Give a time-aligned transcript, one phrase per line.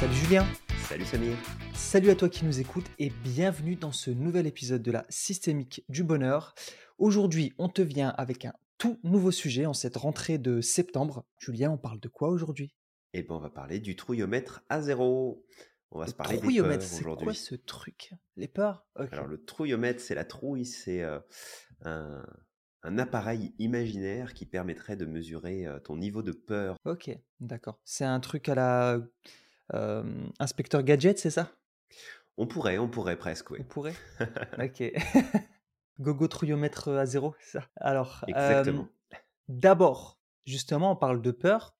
[0.00, 0.46] Salut Julien.
[0.88, 1.36] Salut Samir.
[1.74, 5.84] Salut à toi qui nous écoutes et bienvenue dans ce nouvel épisode de la Systémique
[5.90, 6.54] du Bonheur.
[6.96, 11.26] Aujourd'hui, on te vient avec un tout nouveau sujet en cette rentrée de septembre.
[11.36, 12.74] Julien, on parle de quoi aujourd'hui?
[13.12, 15.44] Eh ben, on va parler du trouillomètre à zéro.
[15.90, 18.14] On va Le se parler des trouillomètre, peurs c'est quoi ce truc?
[18.36, 18.86] Les peurs?
[18.94, 21.20] Alors le trouillomètre, c'est la trouille, c'est euh,
[21.82, 22.24] un,
[22.84, 26.76] un appareil imaginaire qui permettrait de mesurer euh, ton niveau de peur.
[26.86, 27.10] Ok,
[27.40, 27.78] d'accord.
[27.84, 28.98] C'est un truc à la
[30.38, 31.52] inspecteur gadget, c'est ça?
[32.36, 33.58] On pourrait, on pourrait presque, oui.
[33.60, 33.94] On pourrait?
[34.58, 34.82] Ok.
[36.00, 37.68] Gogo trouillomètre à zéro, c'est ça?
[37.76, 38.88] Alors, euh, Exactement.
[39.48, 41.76] d'abord, justement, on parle de peur.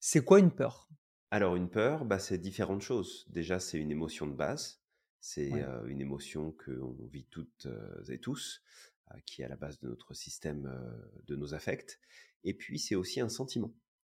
[0.00, 0.88] C'est quoi une peur?
[1.30, 3.26] Alors une peur, bah, c'est différentes choses.
[3.30, 4.80] Déjà, c'est une émotion de base.
[5.20, 5.64] C'est Ouais.
[5.64, 8.62] euh, une émotion que on vit toutes euh, et tous,
[9.10, 11.98] euh, qui est à la base de notre système euh, de nos affects.
[12.44, 13.72] Et puis, c'est aussi un sentiment,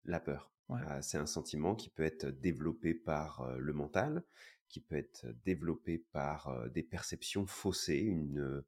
[0.04, 0.52] la peur.
[0.70, 4.24] Euh, c'est un sentiment qui peut être développé par euh, le mental,
[4.68, 8.66] qui peut être développé par euh, des perceptions faussées, une, euh,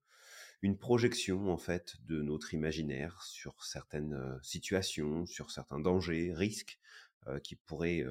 [0.62, 6.78] une projection en fait de notre imaginaire sur certaines situations, sur certains dangers, risques
[7.42, 8.06] qui pourraient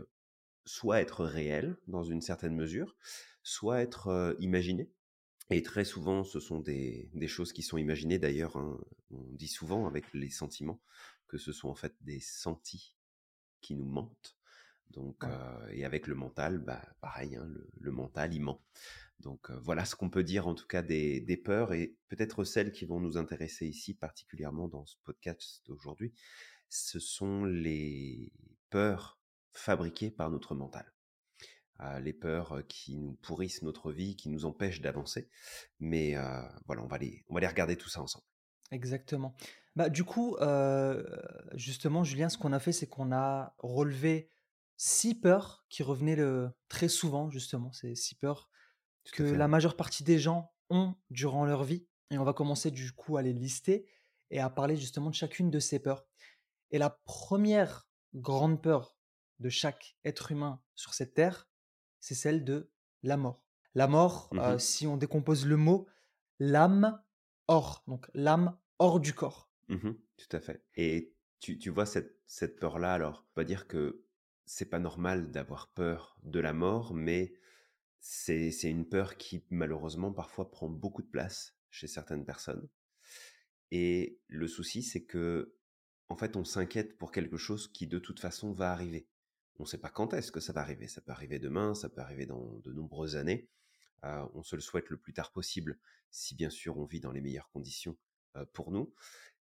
[0.65, 2.95] soit être réels dans une certaine mesure,
[3.41, 4.91] soit être imaginés.
[5.49, 8.19] Et très souvent, ce sont des, des choses qui sont imaginées.
[8.19, 8.79] D'ailleurs, hein,
[9.11, 10.81] on dit souvent avec les sentiments
[11.27, 12.96] que ce sont en fait des sentis
[13.67, 14.35] qui nous mentent.
[14.91, 15.29] Donc, Ouais.
[15.29, 18.61] euh, et avec le mental, bah, pareil, hein, le, le mental, il ment.
[19.19, 22.43] Donc euh, voilà ce qu'on peut dire en tout cas des, des peurs et peut-être
[22.43, 26.13] celles qui vont nous intéresser ici particulièrement dans ce podcast d'aujourd'hui,
[26.69, 28.31] ce sont les
[28.69, 29.19] peurs
[29.53, 30.93] fabriquées par notre mental.
[31.81, 35.29] Euh, les peurs qui nous pourrissent notre vie, qui nous empêchent d'avancer.
[35.79, 36.15] Mais
[36.65, 38.25] voilà, on va, les, on va les regarder tout ça ensemble.
[38.71, 39.35] Exactement.
[39.77, 41.03] Bah, du coup, euh,
[41.53, 44.31] justement, Julien, ce qu'on a fait, c'est qu'on a relevé
[44.75, 48.49] six peurs qui revenaient le, très souvent, justement, ces six peurs
[49.13, 51.85] que la majeure partie des gens ont durant leur vie.
[52.09, 53.87] Et on va commencer du coup à les lister
[54.31, 56.07] et à parler justement de chacune de ces peurs.
[56.71, 58.97] Et la première grande peur
[59.37, 61.47] de chaque être humain sur cette terre,
[61.99, 62.71] c'est celle de
[63.03, 63.45] la mort.
[63.75, 64.59] La mort, euh, Mhm.
[64.59, 65.85] si on décompose le mot,
[66.39, 66.99] l'âme
[67.47, 69.46] hors, donc l'âme hors du corps.
[69.69, 70.63] Mhm, tout à fait.
[70.75, 74.03] Et tu, tu vois cette, cette peur-là, alors, on va dire que
[74.45, 77.33] c'est pas normal d'avoir peur de la mort, mais
[77.99, 82.67] c'est, c'est une peur qui malheureusement parfois prend beaucoup de place chez certaines personnes.
[83.71, 85.55] Et le souci, c'est que,
[86.09, 89.07] en fait, on s'inquiète pour quelque chose qui de toute façon va arriver.
[89.59, 90.87] On ne sait pas quand est-ce que ça va arriver.
[90.87, 93.49] Ça peut arriver demain, ça peut arriver dans de nombreuses années.
[94.05, 95.79] Euh, on se le souhaite le plus tard possible,
[96.11, 97.97] si bien sûr on vit dans les meilleures conditions
[98.37, 98.93] euh, pour nous.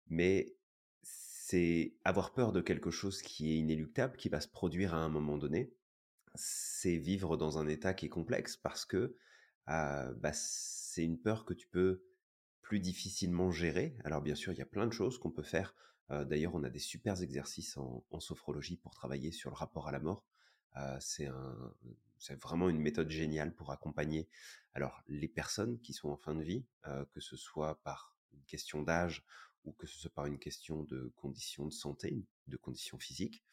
[0.07, 0.55] Mais
[1.03, 5.09] c'est avoir peur de quelque chose qui est inéluctable, qui va se produire à un
[5.09, 5.73] moment donné.
[6.35, 9.16] C'est vivre dans un état qui est complexe parce que
[9.69, 12.03] euh, bah, c'est une peur que tu peux
[12.61, 13.95] plus difficilement gérer.
[14.03, 15.75] Alors bien sûr, il y a plein de choses qu'on peut faire.
[16.11, 19.91] Euh, D'ailleurs, on a des super exercices en, sophrologie pour travailler sur le rapport à
[19.91, 20.23] la mort.
[20.77, 21.29] Euh, c'est
[22.41, 24.27] vraiment une méthode géniale pour accompagner
[24.73, 28.43] alors les personnes qui sont en fin de vie, euh, que ce soit par une
[28.43, 29.23] question d'âge
[29.65, 33.43] ou que ce soit par une question de conditions de santé, de conditions physiques.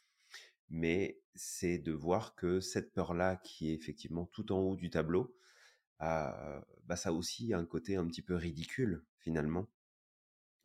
[0.69, 5.37] Mais c'est de voir que cette peur-là, qui est effectivement tout en haut du tableau,
[6.01, 9.69] euh, bah, ça a aussi un côté un petit peu ridicule finalement,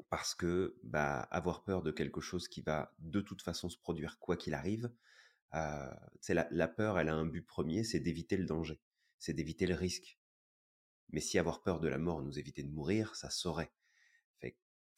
[0.09, 4.19] parce que bah, avoir peur de quelque chose qui va de toute façon se produire
[4.19, 4.91] quoi qu'il arrive,
[5.53, 5.94] euh,
[6.30, 8.80] la, la peur, elle a un but premier, c'est d'éviter le danger,
[9.19, 10.19] c'est d'éviter le risque.
[11.09, 13.72] Mais si avoir peur de la mort nous évitait de mourir, ça saurait.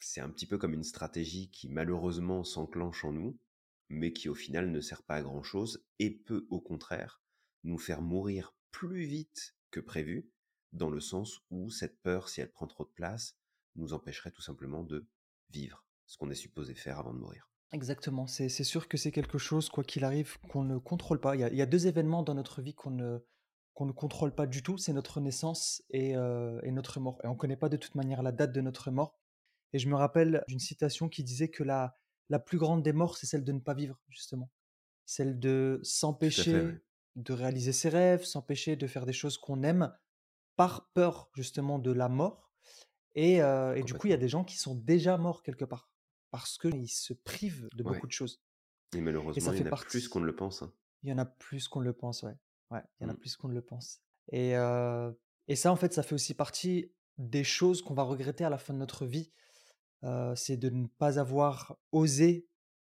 [0.00, 3.38] C'est un petit peu comme une stratégie qui malheureusement s'enclenche en nous,
[3.88, 7.20] mais qui au final ne sert pas à grand chose et peut au contraire
[7.64, 10.30] nous faire mourir plus vite que prévu,
[10.72, 13.36] dans le sens où cette peur, si elle prend trop de place,
[13.76, 15.06] nous empêcherait tout simplement de
[15.50, 17.48] vivre ce qu'on est supposé faire avant de mourir.
[17.72, 18.26] Exactement.
[18.26, 21.36] C'est sûr que c'est quelque chose, quoi qu'il arrive, qu'on ne contrôle pas.
[21.36, 23.20] Il y a, deux événements dans notre vie qu'on ne,
[23.92, 24.76] contrôle pas du tout.
[24.76, 27.20] C'est notre naissance et, euh, et notre mort.
[27.22, 29.19] Et on ne connaît pas de toute manière la date de notre mort.
[29.72, 31.96] Et je me rappelle d'une citation qui disait que la,
[32.28, 34.50] la plus grande des morts, c'est celle de ne pas vivre, justement.
[35.06, 36.76] Celle de s'empêcher
[37.16, 39.92] de réaliser ses rêves, s'empêcher de faire des choses qu'on aime
[40.56, 42.52] par peur, justement, de la mort.
[43.14, 45.64] Et, euh, et du coup, il y a des gens qui sont déjà morts quelque
[45.64, 45.90] part
[46.30, 48.42] parce qu'ils se privent de beaucoup de choses.
[48.94, 50.62] Et Et malheureusement, ça il y en a plus qu'on ne le pense.
[50.62, 50.72] hein.
[51.02, 52.36] Il y en a plus qu'on le pense, ouais.
[52.70, 53.18] Ouais, il y en a Mm.
[53.20, 54.00] plus qu'on ne le pense.
[54.32, 55.12] Et, euh,
[55.48, 58.58] et ça, en fait, ça fait aussi partie des choses qu'on va regretter à la
[58.58, 59.32] fin de notre vie.
[60.04, 62.46] Euh, c'est de ne pas avoir osé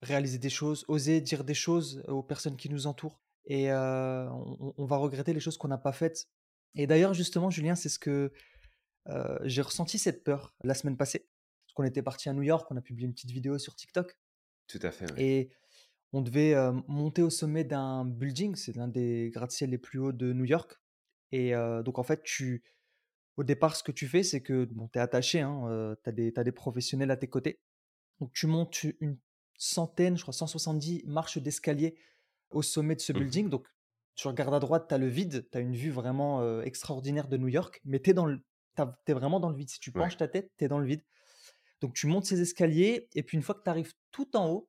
[0.02, 3.20] réaliser des choses, oser dire des choses aux personnes qui nous entourent.
[3.46, 6.28] et on on va regretter les choses qu'on n'a pas faites
[6.74, 8.32] et d'ailleurs, justement, Julien, c'est ce que,
[9.42, 11.28] j'ai ressenti cette peur la semaine passée.
[11.66, 14.16] Parce qu'on était parti à New York, on a publié une petite vidéo sur TikTok
[14.68, 15.50] Tout à fait, et
[16.12, 16.54] on devait,
[16.86, 20.78] monter au sommet d'un building, c'est l'un des gratte-ciels les plus hauts de New York
[21.32, 21.52] et
[21.84, 22.62] donc en fait, tu
[23.36, 26.44] au départ, ce que tu fais, c'est que bon, tu es attaché, hein, tu as
[26.44, 27.60] des professionnels à tes côtés.
[28.20, 29.18] Donc tu montes une
[29.56, 31.96] centaine, je crois 170 marches d'escalier
[32.50, 33.48] au sommet de ce Mmh building.
[33.48, 33.66] Donc
[34.14, 37.36] tu regardes à droite, tu as le vide, tu as une vue vraiment, extraordinaire de
[37.36, 38.40] New York, mais tu es dans le
[38.76, 39.68] tu vraiment dans le vide.
[39.68, 40.18] Si tu penches Ouais.
[40.18, 41.02] ta tête, tu es dans le vide.
[41.80, 44.68] Donc tu montes ces escaliers et puis une fois que tu arrives tout en haut,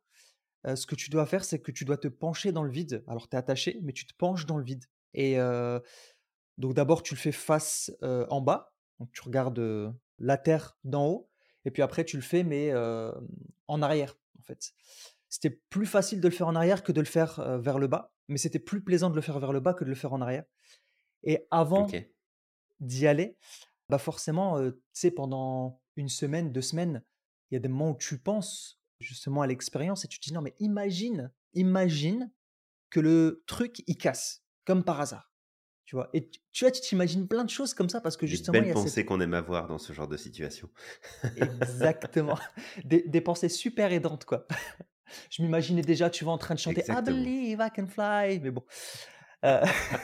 [0.66, 3.04] ce que tu dois faire, c'est que tu dois te pencher dans le vide.
[3.08, 5.38] Alors tu es attaché, mais tu te penches dans le vide et
[6.58, 11.30] donc d'abord tu le fais face, en bas, donc tu regardes, la terre d'en haut
[11.66, 12.74] et puis après tu le fais mais
[13.68, 14.74] en arrière, en fait.
[15.30, 18.14] C'était plus facile de le faire en arrière que de le faire, vers le bas,
[18.28, 20.22] mais c'était plus plaisant de le faire vers le bas que de le faire en
[20.22, 20.46] arrière
[21.24, 21.88] et avant
[22.80, 23.38] d'y aller,
[23.90, 27.04] bah, forcément, tu sais, pendant une semaine, 2 semaines,
[27.50, 30.34] il y a des moments où tu penses justement à l'expérience et tu te dis:
[30.34, 32.32] «Non mais imagine, imagine
[32.90, 35.33] que le truc, il casse, comme par hasard».
[35.94, 36.10] Tu vois?
[36.14, 38.68] Et tu vois, tu t'imagines plein de choses comme ça parce que Des justement il
[38.68, 40.70] belles y a cette qu'on aime avoir dans ce genre de situation.
[41.36, 42.38] exactement,
[42.84, 44.48] des des pensées super aidantes, quoi.
[45.32, 48.52] Je m'imaginais déjà, tu vois, en train de chanter «I believe I can fly», mais
[48.52, 48.64] bon,
[49.46, 49.62] heu,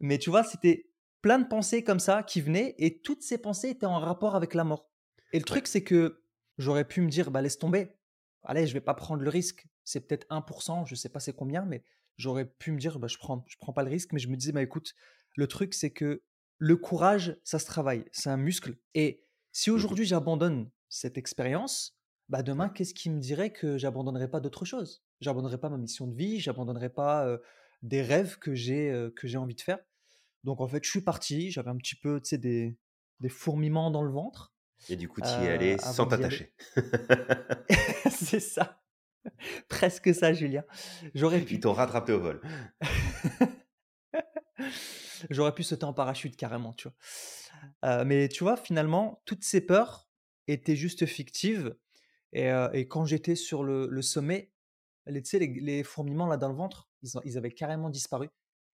[0.00, 0.90] mais tu vois, c'était
[1.22, 4.54] plein de pensées comme ça qui venaient et toutes ces pensées étaient en rapport avec
[4.54, 4.90] la mort
[5.32, 5.58] et le Ouais.
[5.58, 6.22] truc, c'est que
[6.56, 7.98] j'aurais pu me dire: «Bah, laisse tomber,
[8.42, 9.66] allez, je vais pas prendre le risque».
[9.84, 11.82] C'est peut-être 1% je sais pas c'est combien, mais
[12.18, 14.36] j'aurais pu me dire: «Bah, je prends je prends pas le risque», mais je me
[14.36, 14.94] disais: «Bah, écoute,
[15.36, 16.22] le truc, c'est que
[16.58, 19.22] le courage, ça se travaille, c'est un muscle et
[19.52, 21.96] si Mmh aujourd'hui j'abandonne cette expérience,
[22.28, 25.04] bah, demain, qu'est-ce qui me dirait que j'abandonnerais pas d'autres choses?
[25.20, 27.38] J'abandonnerais pas ma mission de vie, j'abandonnerais pas,
[27.82, 29.78] des rêves que j'ai, que j'ai envie de faire.
[30.44, 32.78] Donc en fait, je suis parti, j'avais un petit peu, tu sais, des
[33.20, 34.54] des fourmillements dans le ventre,
[34.88, 36.52] Et du coup, tu y es allé avant sans t'attacher.
[38.10, 38.82] C'est ça,
[39.68, 40.64] presque ça, Julien.
[41.14, 42.40] J'aurais Ils pu t'ont rattrapé au vol.
[45.30, 48.00] j'aurais pu sauter en parachute carrément, tu vois?
[48.02, 50.08] Heu, mais tu vois, finalement, toutes ces peurs
[50.48, 51.76] étaient juste fictives
[52.34, 54.52] et heu et quand j'étais sur le le sommet,
[55.06, 58.28] les tu sais, les les fourmillements là dans le ventre, ils ils avaient carrément disparu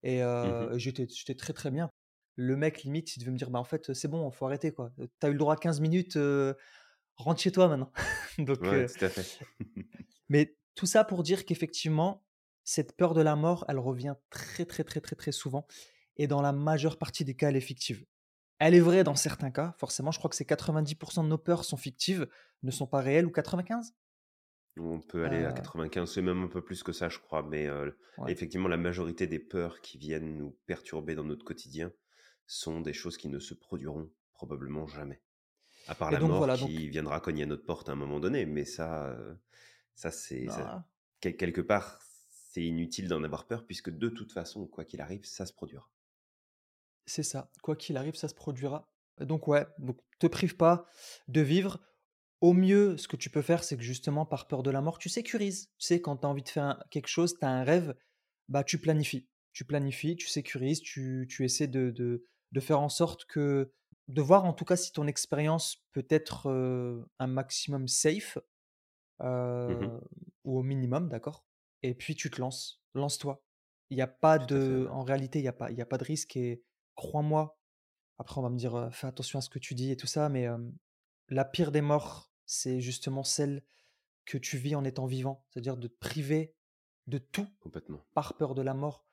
[0.03, 1.89] et Mmh heu, j'étais très, très bien.
[2.37, 4.91] Le mec limite, il devait me dire: «Bah, en fait, c'est bon, faut arrêter quoi.
[5.21, 6.57] Tu eu le droit à 15 minutes, heu,
[7.17, 7.93] rentre chez toi maintenant».
[8.39, 9.27] Donc Ouais, tout à fait.
[10.31, 12.25] Mais tout ça pour dire qu'effectivement,
[12.63, 15.67] cette peur de la mort, elle revient très, très, très, très, très souvent
[16.15, 18.05] et dans la majeure partie des cas, elle est fictive.
[18.57, 21.65] Elle est vraie dans certains cas, forcément, je crois que c'est 90% de nos peurs
[21.65, 22.27] sont fictives,
[22.63, 23.93] ne sont pas réelles ou 95?
[24.77, 27.43] On peut aller à Heu, 95, c'est même un peu plus que ça, je crois,
[27.43, 27.69] mais
[28.17, 31.91] ouais effectivement, la majorité des peurs qui viennent nous perturber dans notre quotidien
[32.47, 35.21] sont des choses qui ne se produiront probablement jamais.
[35.87, 37.93] À part et la donc mort voilà, donc qui viendra cogner à notre porte à
[37.93, 39.17] un moment donné, mais ça,
[39.95, 40.83] ça c'est ah,
[41.19, 45.25] quel quelque part, c'est inutile d'en avoir peur puisque de toute façon, quoi qu'il arrive,
[45.25, 45.89] ça se produira.
[47.05, 48.89] c'est ça, quoi qu'il arrive, ça se produira.
[49.19, 50.85] Donc ouais, donc te prive pas
[51.27, 51.79] de vivre.
[52.41, 54.97] Au mieux, ce que tu peux faire, c'est que justement, par peur de la mort,
[54.97, 55.67] tu sécurises.
[55.77, 57.95] Tu sais, quand tu as envie de faire un- quelque chose, tu as un rêve,
[58.49, 59.27] bah tu planifies.
[59.53, 63.71] Tu planifies, tu sécurises, tu, tu essaies de, de, de faire en sorte que,
[64.07, 68.37] de voir en tout cas si ton expérience peut être euh, un maximum safe,
[69.21, 69.99] Mmh
[70.43, 71.45] ou au minimum, d'accord
[71.83, 73.43] Et puis tu te lances, lance-toi.
[73.91, 75.85] Il n'y a pas Tout de, en réalité, il n'y a pas, il y a
[75.85, 76.63] pas de risque et
[76.95, 77.59] crois-moi,
[78.17, 80.29] après, on va me dire, «Fais attention à ce que tu dis et tout ça»,
[80.29, 80.47] mais
[81.29, 83.63] la pire des morts, c'est justement celle
[84.25, 85.45] que tu vis en étant vivant.
[85.49, 86.55] C'est-à-dire de te priver
[87.07, 87.99] de tout Complètement.
[88.13, 89.05] par peur de la mort,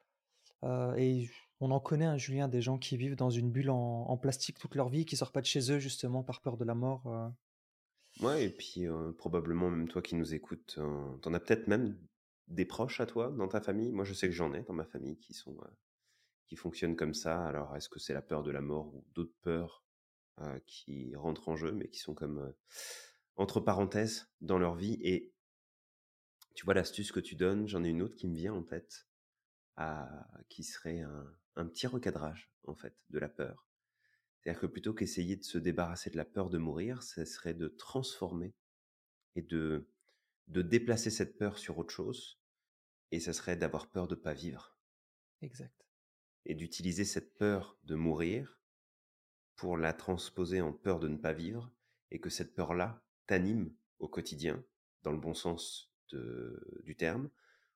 [0.96, 1.28] et
[1.60, 4.58] on en connaît, hein, Julien, des gens qui vivent dans une bulle en en plastique
[4.58, 7.32] toute leur vie, qui sortent pas de chez eux justement par peur de la mort,
[8.20, 10.78] Ouais et puis, probablement même toi qui nous écoutes,
[11.22, 11.96] tu as peut-être même
[12.48, 13.92] des proches à toi dans ta famille?
[13.92, 15.56] Moi, je sais que j'en ai dans ma famille qui sont,
[16.46, 17.46] qui fonctionnent comme ça.
[17.46, 19.84] Alors est-ce que c'est la peur de la mort ou d'autres peurs,
[20.66, 22.52] qui rentrent en jeu, mais qui sont comme,
[23.36, 24.98] entre parenthèses dans leur vie?
[25.02, 25.32] Et
[26.54, 29.06] tu vois l'astuce que tu donnes, j'en ai une autre qui me vient en tête,
[29.76, 31.04] à qui serait
[31.54, 33.67] un petit recadrage, en fait, de la peur.
[34.48, 37.68] C'est-à-dire que plutôt qu'essayer de se débarrasser de la peur de mourir, ce serait de
[37.68, 38.54] transformer
[39.36, 39.86] et de
[40.46, 42.40] de déplacer cette peur sur autre chose
[43.10, 44.74] et ça serait d'avoir peur de pas vivre.
[45.42, 45.84] Exact,
[46.46, 48.58] et d'utiliser cette peur de mourir
[49.54, 51.70] pour la transposer en peur de ne pas vivre
[52.10, 54.64] et que cette peur-là t'anime au quotidien,
[55.02, 57.28] dans le bon sens de du terme,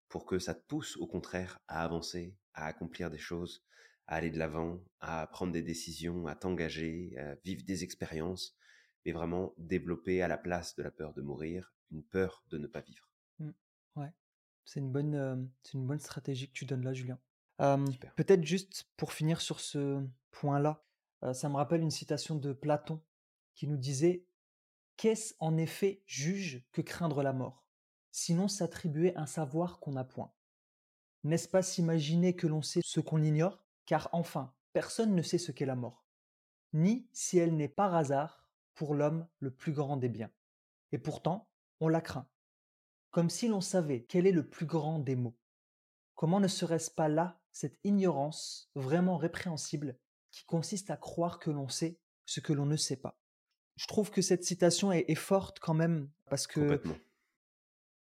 [0.08, 3.62] pour que ça te pousse au contraire à avancer, à accomplir des choses,
[4.06, 8.56] à aller de l'avant, à prendre des décisions, à t'engager, à vivre des expériences,
[9.04, 12.66] mais vraiment développer à la place de la peur de mourir une peur de ne
[12.66, 13.08] pas vivre.
[13.38, 13.50] Mmh.
[13.96, 14.12] Ouais,
[14.64, 17.18] c'est une bonne, euh, c'est une bonne stratégie que tu donnes là, Julien.
[17.60, 18.12] Super.
[18.16, 20.84] peut-être juste pour finir sur ce point-là,
[21.22, 23.00] euh, ça me rappelle une citation de Platon
[23.54, 24.26] qui nous disait
[24.96, 27.64] Qu'est-ce en effet juge que craindre la mort?
[28.10, 30.32] Sinon s'attribuer un savoir qu'on n'a point.
[31.24, 33.61] N'est-ce pas s'imaginer que l'on sait ce qu'on ignore?
[33.86, 36.06] Car enfin, personne ne sait ce qu'est la mort,
[36.72, 40.30] ni si elle n'est par hasard pour l'homme le plus grand des biens.
[40.92, 41.48] Et pourtant,
[41.80, 42.28] on la craint,
[43.10, 45.36] comme si l'on savait quel est le plus grand des maux.
[46.14, 49.98] Comment ne serait-ce pas là cette ignorance vraiment répréhensible
[50.30, 53.18] qui consiste à croire que l'on sait ce que l'on ne sait pas?
[53.76, 56.80] Je trouve que cette citation est, forte quand même parce que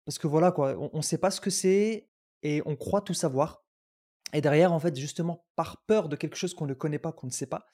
[0.04, 2.08] parce que voilà quoi, on ne sait pas ce que c'est
[2.42, 3.61] et on croit tout savoir.
[4.32, 7.26] Et derrière, en fait, justement, par peur de quelque chose qu'on ne connaît pas, qu'on
[7.26, 7.66] ne sait pas,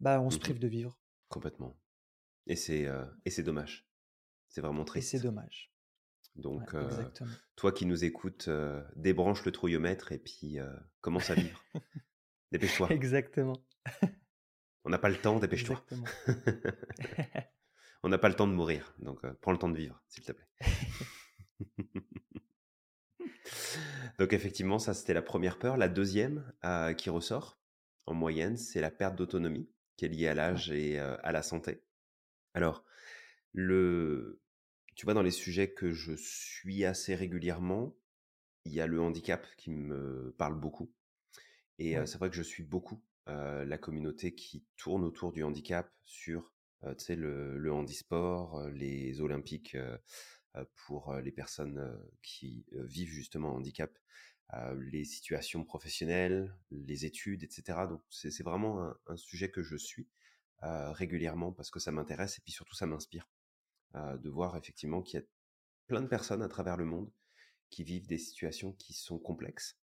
[0.00, 0.98] bah, on se mmh prive de vivre.
[1.28, 1.78] Complètement.
[2.46, 2.88] Et c'est
[3.24, 3.86] et c'est dommage.
[4.48, 5.14] C'est vraiment triste.
[5.14, 5.72] Et c'est dommage.
[6.36, 6.74] Donc,
[7.56, 8.48] toi qui nous écoutes,
[8.96, 10.58] débranche le trouillomètre et puis
[11.00, 11.62] commence à vivre.
[12.52, 12.90] Dépêche-toi.
[12.90, 13.56] Exactement.
[14.84, 15.84] On n'a pas le temps, dépêche-toi.
[18.02, 20.32] On n'a pas le temps de mourir, donc prends le temps de vivre, s'il te
[20.32, 20.48] plaît.
[24.18, 25.76] Donc effectivement, ça c'était la première peur.
[25.76, 26.52] La deuxième
[26.96, 27.58] qui ressort,
[28.06, 31.82] en moyenne, c'est la perte d'autonomie qui est liée à l'âge et à la santé.
[32.54, 32.84] Alors,
[33.52, 34.40] le,
[34.94, 37.96] tu vois, dans les sujets que je suis assez régulièrement,
[38.64, 40.92] il y a le handicap qui me parle beaucoup.
[41.78, 46.54] Et c'est vrai que je suis beaucoup la communauté qui tourne autour du handicap sur
[47.08, 49.76] le, le handisport, les olympiques
[50.86, 53.96] pour les personnes qui vivent justement handicap,
[54.76, 57.80] les situations professionnelles, les études, etc.
[57.88, 60.08] Donc c'est vraiment un, un, sujet que je suis
[60.62, 63.28] régulièrement parce que ça m'intéresse et puis surtout ça m'inspire
[63.94, 65.26] de voir effectivement qu'il y a
[65.86, 67.10] plein de personnes à travers le monde
[67.70, 69.78] qui vivent des situations qui sont complexes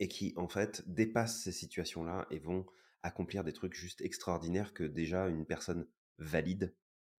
[0.00, 2.66] et qui en fait dépassent ces situations-là et vont
[3.02, 5.86] accomplir des trucs juste extraordinaires que déjà une personne
[6.18, 6.74] valide,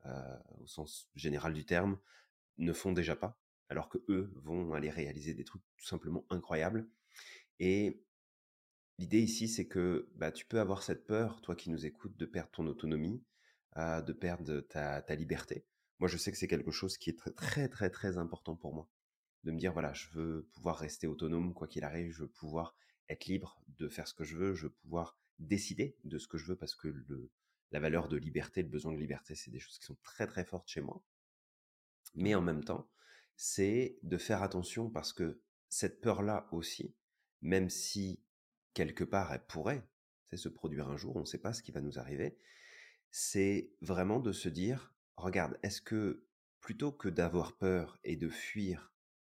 [0.06, 2.00] au sens général du terme,
[2.60, 3.40] ne font déjà pas,
[3.70, 6.88] alors que eux vont aller réaliser des trucs tout simplement incroyables.
[7.60, 8.04] Et
[8.98, 12.26] l'idée ici, c'est que bah, tu peux avoir cette peur, toi qui nous écoutes, de
[12.26, 13.24] perdre ton autonomie,
[13.76, 15.66] de perdre ta, liberté.
[16.00, 18.74] Moi, je sais que c'est quelque chose qui est très, très, très, très important pour
[18.74, 18.90] moi.
[19.44, 22.76] De me dire, voilà, je veux pouvoir rester autonome, quoi qu'il arrive, je veux pouvoir
[23.08, 26.38] être libre de faire ce que je veux, je veux pouvoir décider de ce que
[26.38, 26.94] je veux parce que
[27.72, 30.44] la valeur de liberté, le besoin de liberté, c'est des choses qui sont très, très
[30.44, 31.02] fortes chez moi.
[32.16, 32.90] Mais en même temps,
[33.36, 36.96] c'est de faire attention parce que cette peur-là aussi,
[37.42, 38.22] même si
[38.74, 39.88] quelque part elle pourrait
[40.34, 42.38] se produire un jour, on ne sait pas ce qui va nous arriver,
[43.12, 46.26] c'est vraiment de se dire, regarde, est-ce que
[46.60, 48.94] plutôt que d'avoir peur et de fuir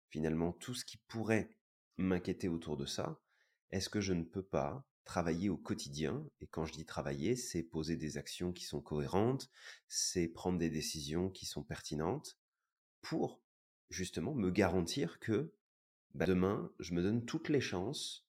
[0.08, 1.56] finalement tout ce qui pourrait
[1.96, 3.20] m'inquiéter autour de ça,
[3.70, 6.26] est-ce que je ne peux pas travailler au quotidien?
[6.40, 9.48] Et quand je dis travailler, c'est poser des actions qui sont cohérentes,
[9.88, 12.36] c'est prendre des décisions qui sont pertinentes
[13.02, 13.40] pour
[13.90, 15.52] justement me garantir que
[16.14, 18.26] bah, demain, je me donne toutes les chances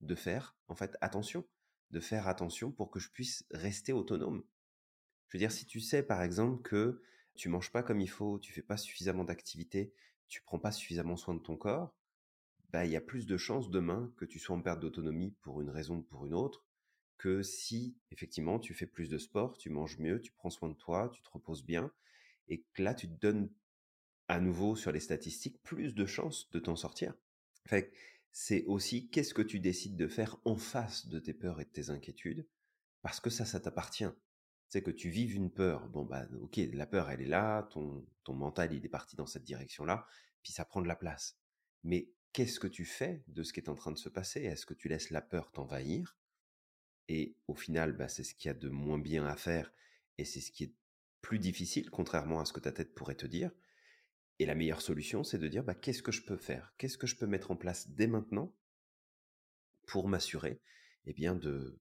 [0.00, 1.46] de faire en fait attention,
[1.90, 4.44] de faire attention pour que je puisse rester autonome.
[5.28, 7.02] Je veux dire, si tu sais par exemple que
[7.34, 9.92] tu manges pas comme il faut, tu fais pas suffisamment d'activité,
[10.28, 11.94] tu prends pas suffisamment soin de ton corps,
[12.70, 15.60] bah, il y a plus de chances demain que tu sois en perte d'autonomie pour
[15.60, 16.66] une raison ou pour une autre,
[17.18, 20.74] que si effectivement tu fais plus de sport, tu manges mieux, tu prends soin de
[20.74, 21.92] toi, tu te reposes bien,
[22.48, 23.48] et que là tu te donnes
[24.28, 27.14] à nouveau sur les statistiques plus de chances de t'en sortir.
[27.66, 27.92] Fait
[28.32, 31.70] c'est aussi qu'est-ce que tu décides de faire en face de tes peurs et de
[31.70, 32.48] tes inquiétudes,
[33.02, 34.10] parce que ça, ça t'appartient.
[34.68, 38.04] C'est que tu vives une peur, bon bah ok, la peur elle est là, ton,
[38.24, 40.06] ton mental il est parti dans cette direction-là,
[40.42, 41.38] puis ça prend de la place.
[41.84, 44.42] Mais qu'est-ce que tu fais de ce qui est en train de se passer?
[44.42, 46.18] Est-ce que tu laisses la peur t'envahir?
[47.08, 49.72] Et au final, bah, c'est ce qu'il y a de moins bien à faire,
[50.18, 50.74] et c'est ce qui est
[51.20, 53.52] plus difficile, contrairement à ce que ta tête pourrait te dire.
[54.38, 56.74] Et la meilleure solution, c'est de dire bah, qu'est-ce que je peux faire?
[56.78, 58.52] Qu'est-ce que je peux mettre en place dès maintenant
[59.86, 60.60] pour m'assurer
[61.06, 61.78] eh bien, de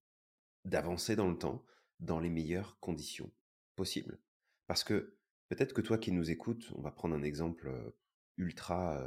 [0.66, 1.66] d'avancer dans le temps
[2.00, 3.32] dans les meilleures conditions
[3.76, 4.20] possibles?
[4.68, 5.18] Parce que
[5.50, 7.94] peut-être que toi qui nous écoutes, on va prendre un exemple
[8.38, 9.02] ultra,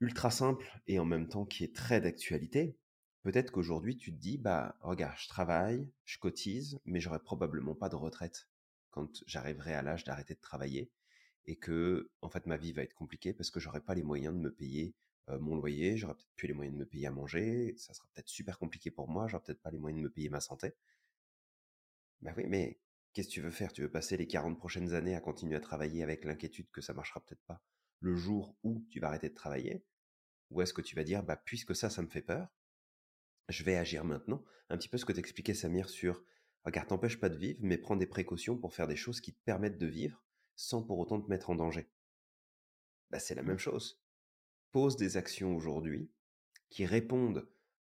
[0.00, 2.78] ultra simple et en même temps qui est très d'actualité.
[3.22, 7.88] Peut-être qu'aujourd'hui tu te dis, bah regarde, je travaille, je cotise, mais j'aurai probablement pas
[7.88, 8.48] de retraite
[8.90, 10.90] quand j'arriverai à l'âge d'arrêter de travailler
[11.46, 14.34] et que en fait ma vie va être compliquée parce que j'aurai pas les moyens
[14.34, 14.94] de me payer
[15.38, 18.28] mon loyer, j'aurai peut-être plus les moyens de me payer à manger, ça sera peut-être
[18.28, 20.74] super compliqué pour moi, j'aurai peut-être pas les moyens de me payer ma santé.
[22.20, 22.80] Ben oui, mais
[23.12, 23.72] qu'est-ce que tu veux faire?
[23.72, 26.94] Tu veux passer les 40 prochaines années à continuer à travailler avec l'inquiétude que ça
[26.94, 27.62] marchera peut-être pas
[28.00, 29.84] le jour où tu vas arrêter de travailler?
[30.50, 32.48] Ou est-ce que tu vas dire, bah, puisque ça, ça me fait peur,
[33.48, 34.44] je vais agir maintenant?
[34.68, 36.24] Un petit peu ce que t'expliquais Samir sur,
[36.64, 39.42] regarde, t'empêche pas de vivre, mais prends des précautions pour faire des choses qui te
[39.44, 40.24] permettent de vivre
[40.60, 41.90] sans pour autant te mettre en danger.
[43.10, 44.00] Bah, c'est la même chose.
[44.72, 46.10] Pose des actions aujourd'hui
[46.68, 47.48] qui répondent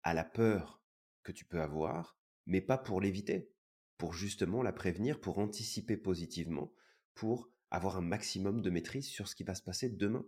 [0.03, 0.83] à la peur
[1.23, 3.51] que tu peux avoir, mais pas pour l'éviter,
[3.97, 6.73] pour justement la prévenir, pour anticiper positivement,
[7.15, 10.27] pour avoir un maximum de maîtrise sur ce qui va se passer demain.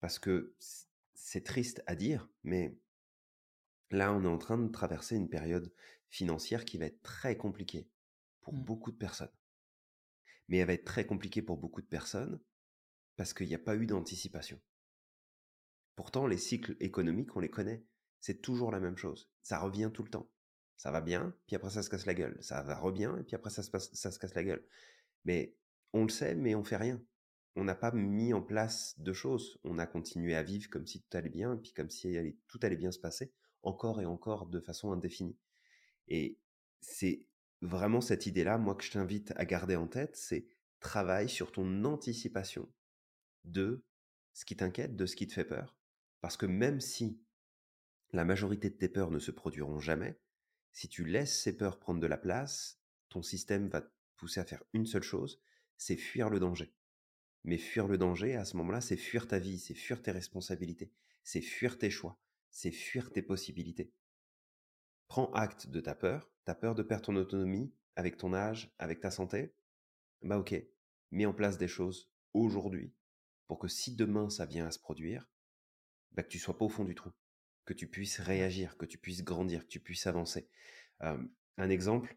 [0.00, 0.54] Parce que
[1.12, 2.76] c'est triste à dire, mais
[3.90, 5.72] là, on est en train de traverser une période
[6.08, 7.88] financière qui va être très compliquée
[8.40, 8.64] pour Mmh.
[8.64, 9.32] beaucoup de personnes.
[10.48, 12.40] Mais elle va être très compliquée pour beaucoup de personnes
[13.16, 14.60] parce qu'il n'y a pas eu d'anticipation.
[15.96, 17.84] Pourtant, les cycles économiques, on les connaît.
[18.20, 19.30] C'est toujours la même chose.
[19.42, 20.28] Ça revient tout le temps.
[20.76, 22.36] Ça va bien, puis après ça se casse la gueule.
[22.40, 24.66] Ça va re-bien, et puis après ça se, ça se casse la gueule.
[25.24, 25.56] Mais
[25.92, 27.00] on le sait, mais on fait rien.
[27.56, 29.60] On n'a pas mis en place de choses.
[29.62, 32.16] On a continué à vivre comme si tout allait bien, et puis comme si
[32.48, 33.32] tout allait bien se passer,
[33.62, 35.38] encore et encore de façon indéfinie.
[36.08, 36.38] Et
[36.80, 37.28] c'est
[37.64, 40.46] vraiment cette idée-là, moi, que je t'invite à garder en tête, c'est
[40.80, 42.70] travaille sur ton anticipation
[43.44, 43.84] de
[44.34, 45.76] ce qui t'inquiète, de ce qui te fait peur.
[46.20, 47.20] Parce que même si
[48.12, 50.18] la majorité de tes peurs ne se produiront jamais,
[50.72, 54.44] si tu laisses ces peurs prendre de la place, ton système va te pousser à
[54.44, 55.40] faire une seule chose,
[55.76, 56.74] c'est fuir le danger.
[57.44, 60.92] Mais fuir le danger, à ce moment-là, c'est fuir ta vie, c'est fuir tes responsabilités,
[61.22, 62.18] c'est fuir tes choix,
[62.50, 63.92] c'est fuir tes possibilités.
[65.08, 69.00] Prends acte de ta peur, ta peur de perdre ton autonomie avec ton âge, avec
[69.00, 69.54] ta santé?
[70.22, 70.54] Bah ok,
[71.10, 72.92] mets en place des choses aujourd'hui
[73.46, 75.28] pour que si demain ça vient à se produire,
[76.12, 77.10] bah que tu sois pas au fond du trou,
[77.64, 80.48] que tu puisses réagir, que tu puisses grandir, que tu puisses avancer.
[81.02, 81.18] Euh,
[81.56, 82.16] un exemple,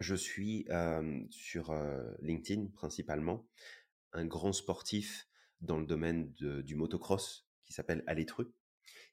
[0.00, 3.46] je suis euh, sur euh, LinkedIn principalement
[4.12, 5.28] un grand sportif
[5.60, 8.46] dans le domaine de, du motocross qui s'appelle Alétru.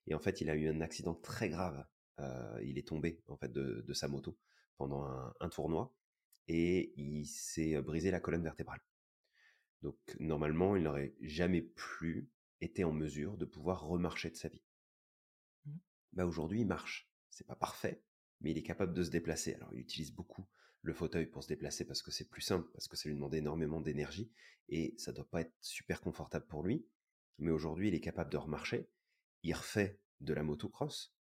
[0.08, 1.86] Et en fait, il a eu un accident très grave.
[2.20, 4.38] Euh, il est tombé en fait de, de sa moto
[4.78, 5.96] pendant un, un, tournoi
[6.48, 8.82] et il s'est brisé la colonne vertébrale.
[9.82, 12.30] Donc normalement, il n'aurait jamais plus
[12.62, 14.64] été en mesure de pouvoir remarcher de sa vie.
[15.66, 15.72] Mmh.
[16.14, 17.10] Bah aujourd'hui, il marche.
[17.30, 18.04] C'est pas parfait,
[18.42, 19.56] mais il est capable de se déplacer.
[19.56, 20.48] Alors, il utilise beaucoup
[20.82, 23.34] le fauteuil pour se déplacer parce que c'est plus simple, parce que ça lui demande
[23.34, 24.32] énormément d'énergie
[24.70, 26.86] et ça doit pas être super confortable pour lui.
[27.40, 28.90] Mais aujourd'hui, il est capable de remarcher.
[29.44, 31.13] Il refait de la motocross.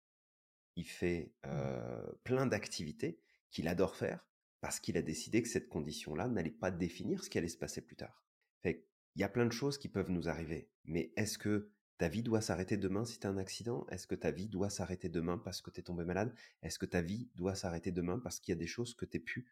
[0.76, 4.26] Il fait euh, plein d'activités qu'il adore faire
[4.62, 7.82] parce qu'il a décidé que cette condition-là n'allait pas définir ce qui allait se passer
[7.82, 8.24] plus tard.
[8.62, 12.08] Fait il y a plein de choses qui peuvent nous arriver, mais est-ce que ta
[12.08, 13.86] vie doit s'arrêter demain si tu as un accident?
[13.90, 16.34] Est-ce que ta vie doit s'arrêter demain parce que tu es tombé malade?
[16.64, 19.18] Est-ce que ta vie doit s'arrêter demain parce qu'il y a des choses que tu
[19.18, 19.46] n'es plus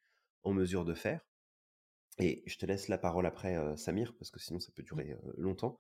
[0.43, 1.27] en mesure de faire?
[2.17, 5.11] Et je te laisse la parole après, euh, Samir, parce que sinon ça peut durer
[5.11, 5.79] euh, longtemps.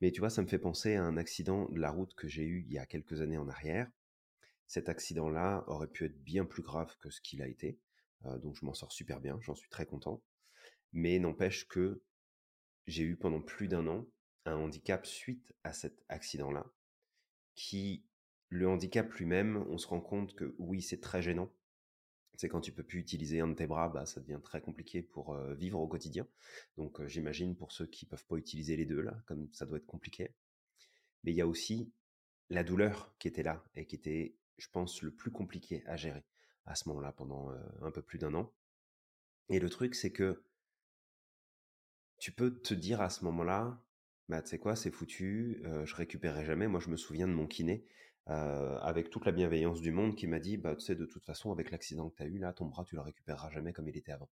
[0.00, 2.44] Mais tu vois, ça me fait penser à un accident de la route que j'ai
[2.44, 3.90] eu il y a quelques années en arrière.
[4.70, 7.80] Cet accident-là aurait pu être bien plus grave que ce qu'il a été,
[8.24, 10.22] donc je m'en sors super bien, j'en suis très content.
[10.92, 12.04] Mais n'empêche que
[12.86, 14.06] j'ai eu pendant plus d'un an
[14.44, 16.70] un handicap suite à cet accident-là,
[17.56, 18.04] qui,
[18.48, 21.52] le handicap lui-même, on se rend compte que oui, c'est très gênant.
[22.34, 25.02] C'est quand tu peux plus utiliser un de tes bras, bah, ça devient très compliqué
[25.02, 26.28] pour vivre au quotidien.
[26.76, 29.86] Donc j'imagine pour ceux qui peuvent pas utiliser les deux, là, comme ça doit être
[29.86, 30.32] compliqué.
[31.24, 31.92] Mais il y a aussi
[32.50, 36.24] la douleur qui était là et qui était, je pense, le plus compliqué à gérer
[36.66, 38.52] à ce moment-là pendant euh, un peu plus d'un an.
[39.48, 40.44] Et le truc, c'est que
[42.18, 43.82] tu peux te dire à ce moment-là,
[44.28, 46.68] bah, tu sais quoi, c'est foutu, euh, je récupérerai jamais.
[46.68, 47.84] Moi, je me souviens de mon kiné,
[48.28, 51.50] euh, avec toute la bienveillance du monde, qui m'a dit, bah, tu de toute façon,
[51.50, 53.96] avec l'accident que tu as eu, là, ton bras, tu le récupéreras jamais comme il
[53.96, 54.28] était avant.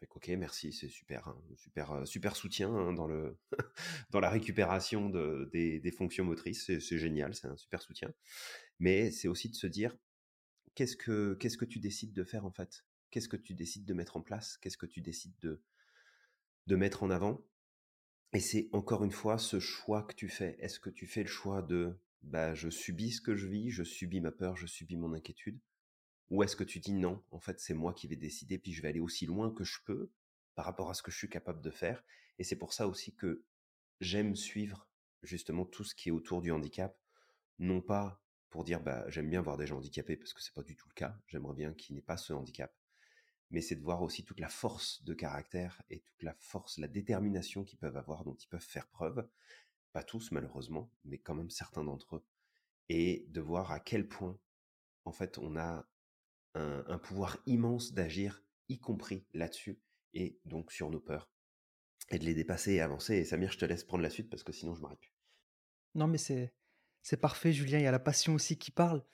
[0.00, 3.36] Fait ok, merci, c'est super, hein, super, euh, super soutien hein, dans le
[4.10, 8.12] dans la récupération de, des, des fonctions motrices, c'est génial, c'est un super soutien.
[8.80, 9.96] Mais c'est aussi de se dire,
[10.74, 12.84] qu'est-ce que qu'est-ce que tu décides de faire en fait?
[13.10, 14.58] Qu'est-ce que tu décides de mettre en place?
[14.58, 15.62] Qu'est-ce que tu décides de
[16.66, 17.42] de mettre en avant?
[18.34, 20.56] Et c'est encore une fois ce choix que tu fais.
[20.60, 23.84] Est-ce que tu fais le choix de bah je subis ce que je vis, je
[23.84, 25.58] subis ma peur, je subis mon inquiétude?
[26.34, 28.82] Ou est-ce que tu dis non, en fait c'est moi qui vais décider, puis je
[28.82, 30.10] vais aller aussi loin que je peux
[30.56, 32.02] par rapport à ce que je suis capable de faire.
[32.40, 33.44] Et c'est pour ça aussi que
[34.00, 34.88] j'aime suivre
[35.22, 36.98] justement tout ce qui est autour du handicap,
[37.60, 38.20] non pas
[38.50, 40.88] pour dire bah j'aime bien voir des gens handicapés parce que c'est pas du tout
[40.88, 42.74] le cas, j'aimerais bien qu'il n'ait pas ce handicap,
[43.50, 46.88] mais c'est de voir aussi toute la force de caractère et toute la force, la
[46.88, 49.24] détermination qu'ils peuvent avoir, dont ils peuvent faire preuve,
[49.92, 52.24] pas tous malheureusement, mais quand même certains d'entre eux,
[52.88, 54.36] et de voir à quel point,
[55.04, 55.86] en fait, on a
[56.54, 59.80] un, un pouvoir immense d'agir, y compris là-dessus,
[60.14, 61.30] et donc sur nos peurs,
[62.10, 63.14] et de les dépasser et avancer.
[63.16, 65.12] Et Samir, je te laisse prendre la suite parce que sinon je m'arrête plus.
[65.94, 66.52] Non, mais c'est
[67.02, 67.78] c'est parfait, Julien.
[67.78, 69.04] Il y a la passion aussi qui parle.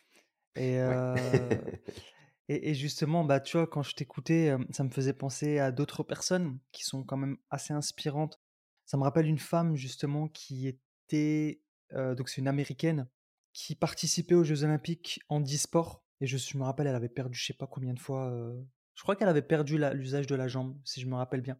[0.56, 0.78] Et, Ouais.
[0.78, 1.60] euh,
[2.48, 5.72] et, et justement, bah, tu vois, quand je t'écoutais, euh, ça me faisait penser à
[5.72, 8.40] d'autres personnes qui sont quand même assez inspirantes.
[8.86, 13.08] Ça me rappelle une femme, justement, qui était, euh, donc c'est une américaine,
[13.52, 16.04] qui participait aux Jeux Olympiques en e-sport.
[16.20, 18.30] Et je, je me rappelle, elle avait perdu, je sais pas combien de fois.
[18.30, 18.60] euh,
[18.94, 21.58] je crois qu'elle avait perdu l'usage de la jambe, si je me rappelle bien.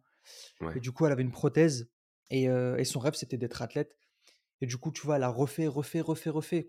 [0.75, 1.89] Et du coup, elle avait une prothèse.
[2.29, 3.97] Et, euh, et son rêve, c'était d'être athlète.
[4.61, 6.67] Et du coup, tu vois, elle a refait, refait, refait, refait.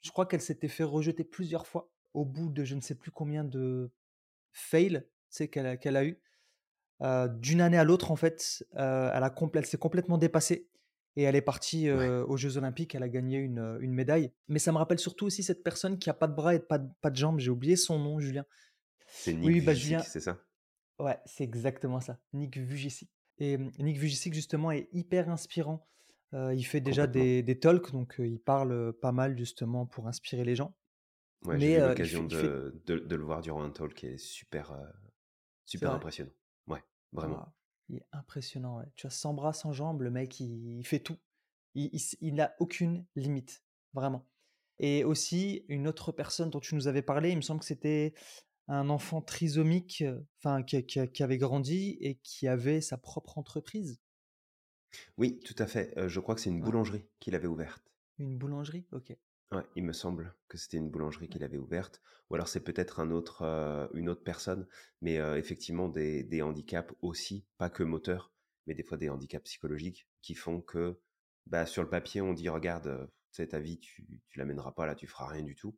[0.00, 3.10] Je crois qu'elle s'était fait rejeter plusieurs fois au bout de je ne sais plus
[3.10, 3.92] combien de
[4.52, 5.04] fails,
[5.52, 6.18] qu'elle a, eu.
[7.02, 10.69] Euh, d'une année à l'autre, en fait, elle, a elle s'est complètement dépassée.
[11.16, 12.08] Et elle est partie ouais.
[12.08, 14.30] aux Jeux Olympiques, elle a gagné une, une médaille.
[14.48, 16.78] Mais ça me rappelle surtout aussi cette personne qui a pas de bras et pas
[16.78, 17.40] de, pas de jambes.
[17.40, 18.44] J'ai oublié son nom, Julien.
[19.08, 20.38] C'est Nick oui, bah Vujicic, Julien, c'est ça?
[21.00, 22.18] Ouais, c'est exactement ça.
[22.32, 23.10] Nick Vujicic.
[23.38, 25.86] Et Nick Vujicic, justement, est hyper inspirant.
[26.32, 30.06] Euh, il fait déjà des, des talks, donc euh, il parle pas mal, justement, pour
[30.06, 30.76] inspirer les gens.
[31.44, 32.86] Ouais, j'ai eu l'occasion fait...
[32.86, 34.78] de, le voir durant un talk qui est super,
[35.64, 36.30] super impressionnant.
[36.68, 37.52] Ouais, vraiment.
[37.90, 38.86] Il est impressionnant, ouais.
[38.94, 41.18] Tu as 100 bras, 100 jambes, le mec, il, il fait tout.
[41.74, 44.26] Il, n'a aucune limite, vraiment.
[44.78, 48.14] Et aussi, une autre personne dont tu nous avais parlé, il me semble que c'était
[48.68, 53.38] un enfant trisomique, euh, enfin, qui, qui- qui avait grandi et qui avait sa propre
[53.38, 54.00] entreprise.
[55.16, 55.96] Oui, tout à fait.
[55.98, 57.82] Euh, je crois que c'est une boulangerie qu'il avait ouverte.
[58.18, 58.86] Une boulangerie?
[58.92, 59.16] OK.
[59.52, 63.00] Ouais, il me semble que c'était une boulangerie qu'il avait ouverte, ou alors c'est peut-être
[63.00, 64.66] un autre, euh, une autre personne,
[65.02, 68.32] mais euh, effectivement des, des handicaps aussi, pas que moteurs,
[68.66, 71.00] mais des fois des handicaps psychologiques qui font que
[71.46, 74.70] bah, sur le papier on dit regarde, euh, tu ta vie tu, tu la mèneras
[74.72, 75.76] pas là, tu feras rien du tout,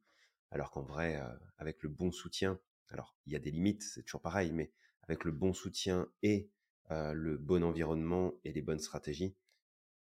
[0.50, 2.58] alors qu'en vrai euh, avec le bon soutien,
[2.90, 4.70] alors il y a des limites, c'est toujours pareil, mais
[5.04, 6.50] avec le bon soutien et
[6.90, 9.35] le bon environnement et les bonnes stratégies,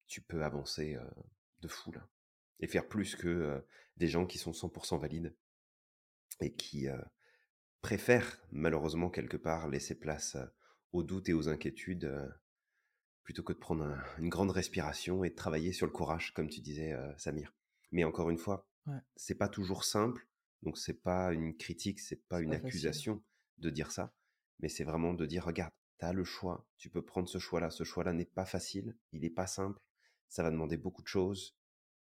[0.07, 0.99] tu peux avancer
[1.61, 2.07] de fou là
[2.61, 3.61] et faire plus que euh,
[3.97, 5.35] des gens qui sont 100% valides
[6.41, 6.99] et qui euh,
[7.81, 10.47] préfèrent malheureusement quelque part laisser place euh,
[10.93, 12.11] aux doutes et aux inquiétudes
[13.25, 16.49] plutôt que de prendre un- une grande respiration et de travailler sur le courage, comme
[16.49, 17.53] tu disais, Samir.
[17.91, 20.29] Mais encore une fois, Ouais, c'est pas toujours simple,
[20.63, 22.67] donc c'est pas une critique, c'est pas une pas facile.
[22.69, 23.25] accusation
[23.59, 24.15] de dire ça,
[24.61, 27.71] mais c'est vraiment de dire regarde, tu as le choix, tu peux prendre ce choix-là.
[27.71, 29.81] Ce choix-là n'est pas facile, il n'est pas simple,
[30.29, 31.57] ça va demander beaucoup de choses,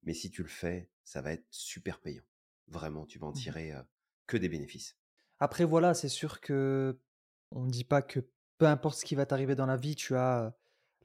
[0.04, 2.24] mais si tu le fais, ça va être super payant.
[2.68, 3.36] Vraiment, tu vas en Mhm.
[3.36, 3.82] tirer euh,
[4.28, 4.98] que des bénéfices.
[5.40, 7.00] Après, voilà, c'est sûr que
[7.52, 8.20] on ne dit pas que
[8.58, 10.56] peu importe ce qui va t'arriver dans la vie, tu as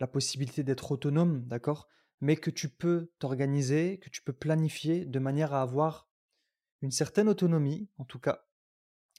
[0.01, 1.89] la possibilité d'être autonome, d'accord?
[2.21, 6.09] Mais que tu peux t'organiser, que tu peux planifier de manière à avoir
[6.81, 8.47] une certaine autonomie, en tout cas,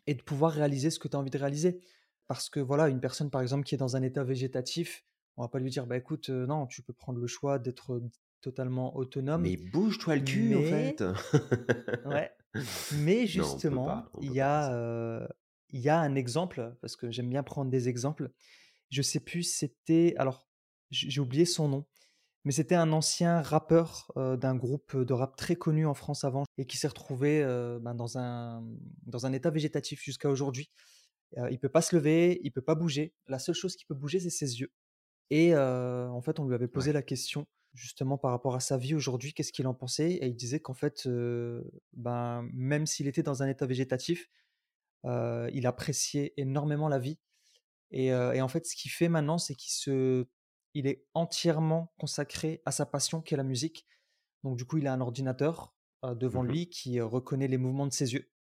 [0.08, 1.80] et de pouvoir réaliser ce que tu as envie de réaliser.
[2.28, 5.06] Parce que voilà, une personne, par exemple, qui est dans un état végétatif,
[5.38, 8.02] on va pas lui dire, bah écoute, euh, non, tu peux prendre le choix d'être
[8.44, 11.04] totalement autonome, Mais bouge-toi le cul, en mais fait.
[12.06, 12.32] Ouais,
[12.92, 15.28] mais non, justement, pas, il y a,
[15.70, 18.30] il y a un exemple, parce que j'aime bien prendre des exemples.
[18.90, 20.48] Je sais plus, c'était alors,
[20.92, 21.86] j'ai oublié son nom,
[22.46, 26.66] mais c'était un ancien rappeur, d'un groupe, de rap très connu en France avant et
[26.66, 27.44] qui s'est retrouvé,
[27.82, 28.64] ben, dans un
[29.06, 30.70] dans un état végétatif jusqu'à aujourd'hui.
[31.38, 33.14] Heu, il peut pas se lever, il peut pas bouger.
[33.28, 34.72] La seule chose qui peut bouger, c'est ses yeux
[35.30, 38.78] et en fait, on lui avait posé Ouais, la question, justement par rapport à sa
[38.78, 40.14] vie aujourd'hui, qu'est-ce qu'il en pensait?
[40.14, 41.08] Et il disait qu'en fait,
[41.94, 44.30] ben, même s'il était dans un état végétatif,
[45.06, 47.20] il appréciait énormément la vie
[47.92, 50.26] et et en fait, ce qu'il fait maintenant, c'est qu'il se
[50.74, 53.86] il est entièrement consacré à sa passion qui est la musique.
[54.44, 57.94] Donc du coup, il a un ordinateur, devant mhm, lui qui, reconnaît les mouvements de
[57.94, 58.34] ses yeux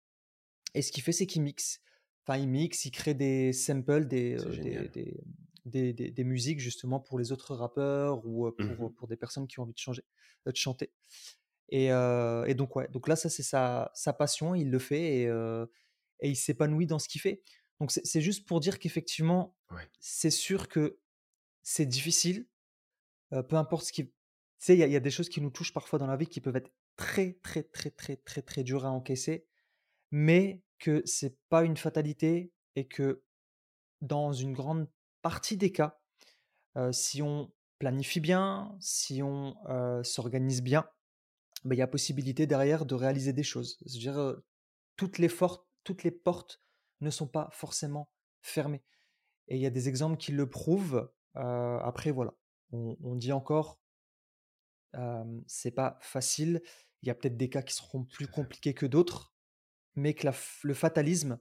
[0.75, 1.81] et ce qu'il fait, c'est qu'il mixe.
[2.25, 4.37] Enfin, il mixe, il crée des samples, des
[5.65, 9.47] des des des musiques justement pour les autres rappeurs ou, heu, pour, pour des personnes
[9.49, 10.05] qui ont envie de changer
[10.47, 10.93] de chanter.
[11.71, 15.27] Et et donc ouais, donc là, ça, c'est sa sa passion, il le fait et
[16.21, 17.43] et il s'épanouit dans ce qu'il fait.
[17.81, 21.01] Donc c'est juste pour dire qu'effectivement, Ouais, c'est sûr que
[21.63, 22.49] c'est difficile,
[23.31, 24.13] peu importe ce qui tu
[24.67, 26.41] sais, il y y a des choses qui nous touchent parfois dans la vie qui
[26.41, 29.47] peuvent être très, très, très, très, très, très dures à encaisser
[30.13, 33.25] mais que c'est pas une fatalité et que
[34.03, 34.89] dans une grande
[35.23, 36.01] partie des cas,
[36.91, 39.57] si on planifie bien, si on,
[40.05, 40.87] s'organise bien,
[41.65, 43.79] bah, il y a possibilité derrière de réaliser des choses.
[43.87, 44.45] Je veux dire, heu,
[44.97, 46.63] toutes les fortes toutes les portes
[47.01, 48.09] ne sont pas forcément
[48.41, 48.85] fermées
[49.49, 51.11] et il y a des exemples qui le prouvent.
[51.35, 52.35] Après voilà,
[52.73, 53.81] on on dit encore
[55.47, 56.63] c'est pas facile.
[57.03, 59.33] Il y a peut-être des cas qui seront plus compliqués que d'autres,
[59.95, 61.39] mais que la le fatalisme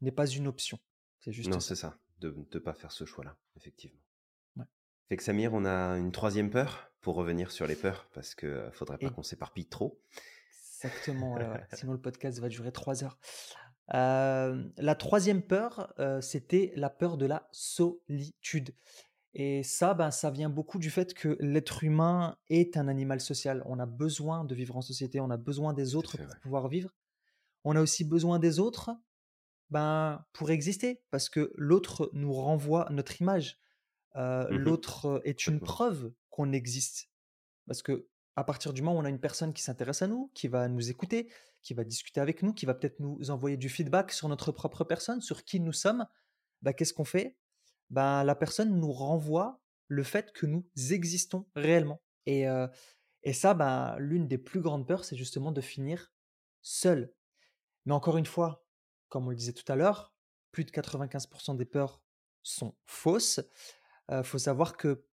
[0.00, 0.78] n'est pas une option.
[1.20, 1.98] C'est juste Non, c'est ça.
[2.20, 4.00] De ne pas faire ce choix-là, effectivement.
[4.56, 4.66] Ouais
[5.08, 8.46] Fait que Samir, on a une troisième peur, pour revenir sur les peurs, parce que,
[8.46, 10.00] heu, faudrait pas qu'on s'éparpille trop.
[10.84, 13.18] Exactement, ouais, ouais, sinon le podcast va durer 3 heures.
[13.92, 18.74] Hem, la troisième peur, heu, c'était la peur de la solitude
[19.34, 23.62] et ça, ben, ça vient beaucoup du fait que l'être humain est un animal social.
[23.66, 26.90] On a besoin de vivre en société, on a besoin des autres pour pouvoir vivre.
[27.62, 28.90] On a aussi besoin des autres,
[29.70, 33.58] ben, pour exister parce que l'autre nous renvoie notre image.
[34.16, 37.10] Heu, Mmh l'autre est une preuve qu'on existe.
[37.66, 40.30] Parce que à partir du moment où on a une personne qui s'intéresse à nous,
[40.34, 41.30] qui va nous écouter,
[41.62, 44.84] qui va discuter avec nous, qui va peut-être nous envoyer du feedback sur notre propre
[44.84, 46.06] personne, sur qui nous sommes,
[46.62, 47.36] bah, qu'est-ce qu'on fait?
[47.90, 52.68] Ben, la personne nous renvoie le fait que nous existons réellement et heu
[53.22, 56.12] et ça, ben, l'une des plus grandes peurs, c'est justement de finir
[56.62, 57.12] seul.
[57.86, 58.66] Mais encore une fois,
[59.10, 60.14] comme on le disait tout à l'heure,
[60.52, 62.02] plus de 95% des peurs
[62.44, 63.40] sont fausses.
[64.12, 65.06] Heu, faut savoir que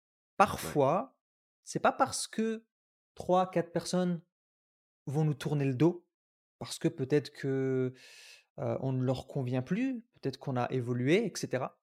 [0.64, 1.18] Ouais, parfois,
[1.66, 2.66] c'est pas parce que
[3.16, 4.22] trois, quatre personnes
[5.08, 6.08] vont nous tourner le dos,
[6.60, 7.94] parce que peut-être que,
[8.60, 11.80] heu, on ne leur convient plus, peut-être qu'on a évolué et cetera,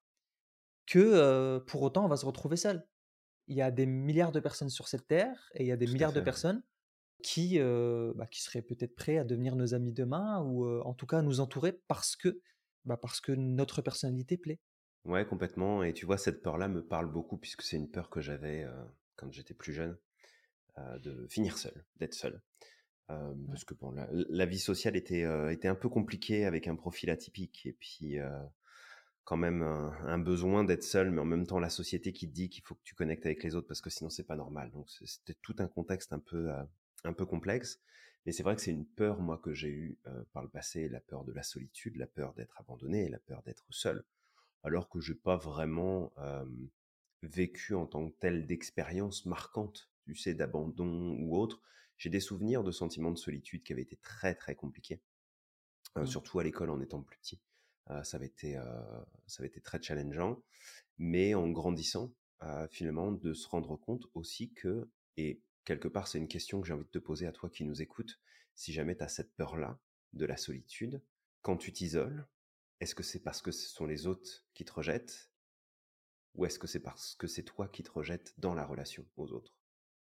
[0.85, 2.87] que, pour autant on va se retrouver seul.
[3.47, 5.87] Il y a des milliards de personnes sur cette terre et il y a des
[5.87, 6.21] tout milliards de ouais.
[6.21, 6.63] personnes
[7.23, 10.93] qui, heu, bah, qui seraient peut-être prêts à devenir nos amis demain ou, heu, en
[10.95, 12.41] tout cas à nous entourer parce que,
[12.85, 14.61] bah, parce que notre personnalité plaît.
[15.05, 18.19] Ouais, complètement et tu vois, cette peur-là me parle beaucoup puisque c'est une peur que
[18.21, 18.73] j'avais, heu,
[19.15, 19.97] quand j'étais plus jeune,
[20.77, 22.41] de finir seul, d'être seul.
[23.45, 23.53] Ouais.
[23.53, 27.09] parce que bon, la la vie sociale était, était un peu compliquée avec un profil
[27.09, 28.17] atypique et puis,
[29.23, 32.33] quand même un un besoin d'être seul, mais en même temps la société qui te
[32.33, 34.71] dit qu'il faut que tu connectes avec les autres parce que sinon c'est pas normal.
[34.71, 36.51] Donc c'était tout un contexte un peu,
[37.05, 37.81] un peu complexe.
[38.25, 40.87] Mais c'est vrai que c'est une peur, moi, que j'ai eue, heu, par le passé,
[40.89, 44.05] la peur de la solitude, la peur d'être abandonné, la peur d'être seul.
[44.63, 46.13] Alors que j'ai pas vraiment,
[47.21, 51.61] vécu en tant que tel d'expérience marquante, tu sais, d'abandon ou autre.
[51.97, 55.01] J'ai des souvenirs de sentiments de solitude qui avaient été très, très compliqués,
[55.97, 56.07] heu, Mmh.
[56.07, 57.41] surtout à l'école en étant plus petit.
[57.91, 58.55] Heu, ça avait été,
[59.27, 60.43] ça avait été très challengeant,
[60.97, 62.13] mais en grandissant,
[62.71, 66.73] finalement, de se rendre compte aussi que et quelque part, c'est une question que j'ai
[66.73, 68.19] envie de te poser à toi qui nous écoutes,
[68.55, 69.79] si jamais tu as cette peur-là,
[70.13, 71.01] de la solitude,
[71.41, 72.27] quand tu t'isoles,
[72.79, 75.31] est-ce que c'est parce que ce sont les autres qui te rejettent?
[76.35, 79.31] Ou est-ce que c'est parce que c'est toi qui te rejettes dans la relation aux
[79.31, 79.55] autres?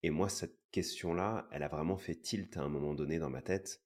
[0.04, 3.42] Et moi, cette question-là, elle a vraiment fait tilt à un moment donné dans ma
[3.42, 3.82] tête,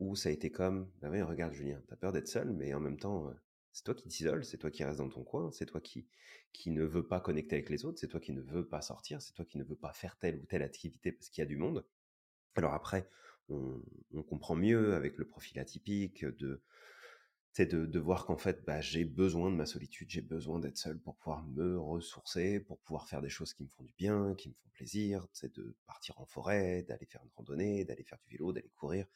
[0.00, 2.80] où ça a été comme, bah oui, regarde Julien, t'as peur d'être seul, mais en
[2.80, 3.34] même temps, euh,
[3.74, 6.06] c'est toi qui t'isoles, c'est toi qui restes dans ton coin, c'est toi qui,
[6.52, 9.20] qui ne veux pas connecter avec les autres, c'est toi qui ne veux pas sortir,
[9.20, 11.48] c'est toi qui ne veux pas faire telle ou telle activité parce qu'il y a
[11.48, 11.84] du monde.
[12.54, 13.10] Alors après,
[13.48, 13.82] on,
[14.28, 16.62] comprend mieux avec le profil atypique de,
[17.52, 21.00] c'est de voir qu'en fait, bah, j'ai besoin de ma solitude, j'ai besoin d'être seul
[21.00, 24.50] pour pouvoir me ressourcer, pour pouvoir faire des choses qui me font du bien, qui
[24.50, 28.28] me font plaisir, c'est de partir en forêt, d'aller faire une randonnée, d'aller faire du
[28.30, 29.06] vélo, d'aller courir.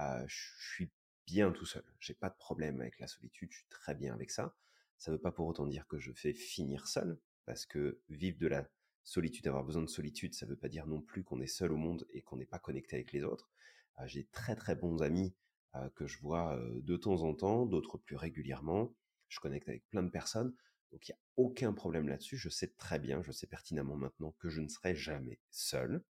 [0.00, 0.90] Euh, je suis
[1.26, 4.30] bien tout seul, j'ai pas de problème avec la solitude, je suis très bien avec
[4.30, 4.56] ça.
[4.98, 8.46] Ça veut pas pour autant dire que je fais finir seul, parce que vivre de
[8.46, 8.68] la
[9.04, 11.76] solitude, avoir besoin de solitude, ça veut pas dire non plus qu'on est seul au
[11.76, 13.50] monde et qu'on n'est pas connecté avec les autres.
[13.98, 15.34] Euh, j'ai très très bons amis
[15.74, 18.94] euh, que je vois de temps en temps, d'autres plus régulièrement.
[19.28, 20.54] Je connecte avec plein de personnes.
[20.92, 22.36] Donc il n'y a aucun problème là-dessus.
[22.36, 26.04] Je sais très bien, je sais pertinemment maintenant que je ne serai jamais seul,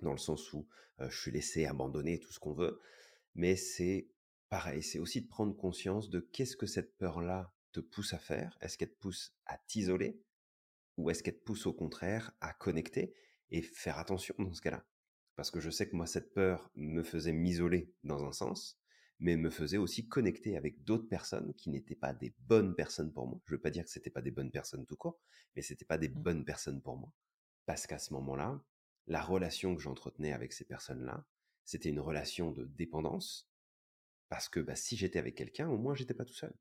[0.00, 0.66] dans le sens où
[0.98, 2.80] je suis laissé abandonner tout ce qu'on veut.
[3.36, 4.08] Mais c'est
[4.54, 8.56] pareil, c'est aussi de prendre conscience de qu'est-ce que cette peur-là te pousse à faire.
[8.60, 10.22] Est-ce qu'elle te pousse à t'isoler
[10.96, 13.16] ou est-ce qu'elle te pousse au contraire à connecter
[13.50, 14.86] et faire attention dans ce cas-là?
[15.34, 18.78] Parce que je sais que moi, cette peur me faisait m'isoler dans un sens,
[19.18, 23.26] mais me faisait aussi connecter avec d'autres personnes qui n'étaient pas des bonnes personnes pour
[23.26, 23.40] moi.
[23.46, 25.20] Je ne veux pas dire que c'était pas des bonnes personnes tout court,
[25.56, 26.22] mais c'était pas des Mmh.
[26.22, 27.12] bonnes personnes pour moi.
[27.66, 28.62] Parce qu'à ce moment-là,
[29.08, 31.26] la relation que j'entretenais avec ces personnes-là,
[31.64, 33.50] c'était une relation de dépendance,
[34.34, 36.52] parce que bah, si j'étais avec quelqu'un, au moins j'étais pas tout seul.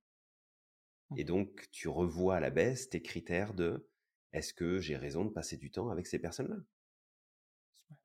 [1.15, 1.25] Et Mmh.
[1.25, 3.89] donc, tu revois à la baisse tes critères de
[4.31, 6.57] est-ce que j'ai raison de passer du temps avec ces personnes-là?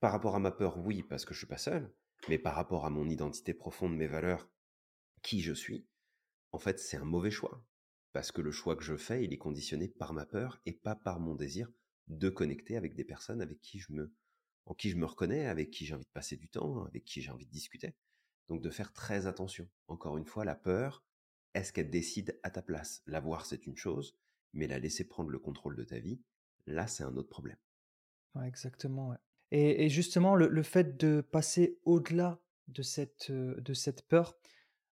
[0.01, 1.93] Par rapport à ma peur, oui, parce que je suis pas seul,
[2.31, 4.49] mais par rapport à mon identité profonde, mes valeurs,
[5.21, 5.87] qui je suis,
[6.53, 7.63] en fait, c'est un mauvais choix.
[8.15, 10.97] Parce que le choix que je fais, il est conditionné par ma peur et pas
[10.97, 11.71] par mon désir
[12.07, 14.15] de connecter avec des personnes avec qui je me,
[14.65, 17.21] en qui je me reconnais, avec qui j'ai envie de passer du temps, avec qui
[17.21, 17.95] j'ai envie de discuter.
[18.49, 19.69] Donc de faire très attention.
[19.89, 21.05] Encore une fois, la peur,
[21.55, 23.03] est-ce qu'elle décide à ta place?
[23.07, 24.19] La voir, c'est une chose,
[24.53, 26.23] mais la laisser prendre le contrôle de ta vie,
[26.67, 27.59] là, c'est un autre problème.
[28.35, 29.17] Ouais, exactement, ouais.
[29.51, 34.37] Et et justement, le le fait de passer au-delà de cette, heu, de cette peur,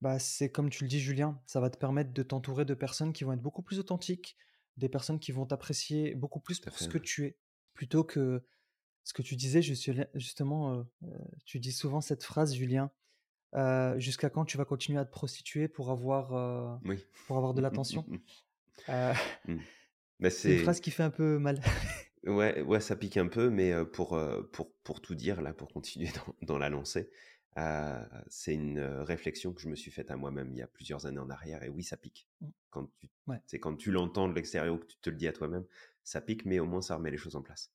[0.02, 3.12] bah, c'est comme tu le dis, Julien, ça va te permettre de t'entourer de personnes
[3.12, 4.36] qui vont être beaucoup plus authentiques,
[4.76, 7.38] des personnes qui vont t'apprécier beaucoup plus pour fait, ce que tu es,
[7.74, 8.44] plutôt que
[9.04, 10.86] ce que tu disais justement, heu,
[11.46, 12.92] tu dis souvent cette phrase, Julien,
[13.54, 17.04] heu: «Jusqu'à quand tu vas continuer à te prostituer pour avoir, Oui.
[17.26, 18.06] pour avoir de l'attention?»
[18.90, 19.12] heu,
[19.46, 19.56] Mmh.
[20.42, 21.60] C'est une phrase qui fait un peu mal.
[22.26, 24.18] ouais, ouais, ça pique un peu, mais heu, pour,
[24.52, 27.10] pour pour tout dire là, pour continuer dans dans la lancée,
[28.28, 31.18] c'est une, réflexion que je me suis faite à moi-même il y a plusieurs années
[31.20, 32.28] en arrière et oui, ça pique.
[32.40, 32.48] Mmh.
[32.70, 35.28] Quand tu Ouais, c'est quand tu l'entends de l'extérieur ou que tu te le dis
[35.28, 35.66] à toi-même,
[36.04, 37.72] ça pique, mais au moins ça remet les choses en place.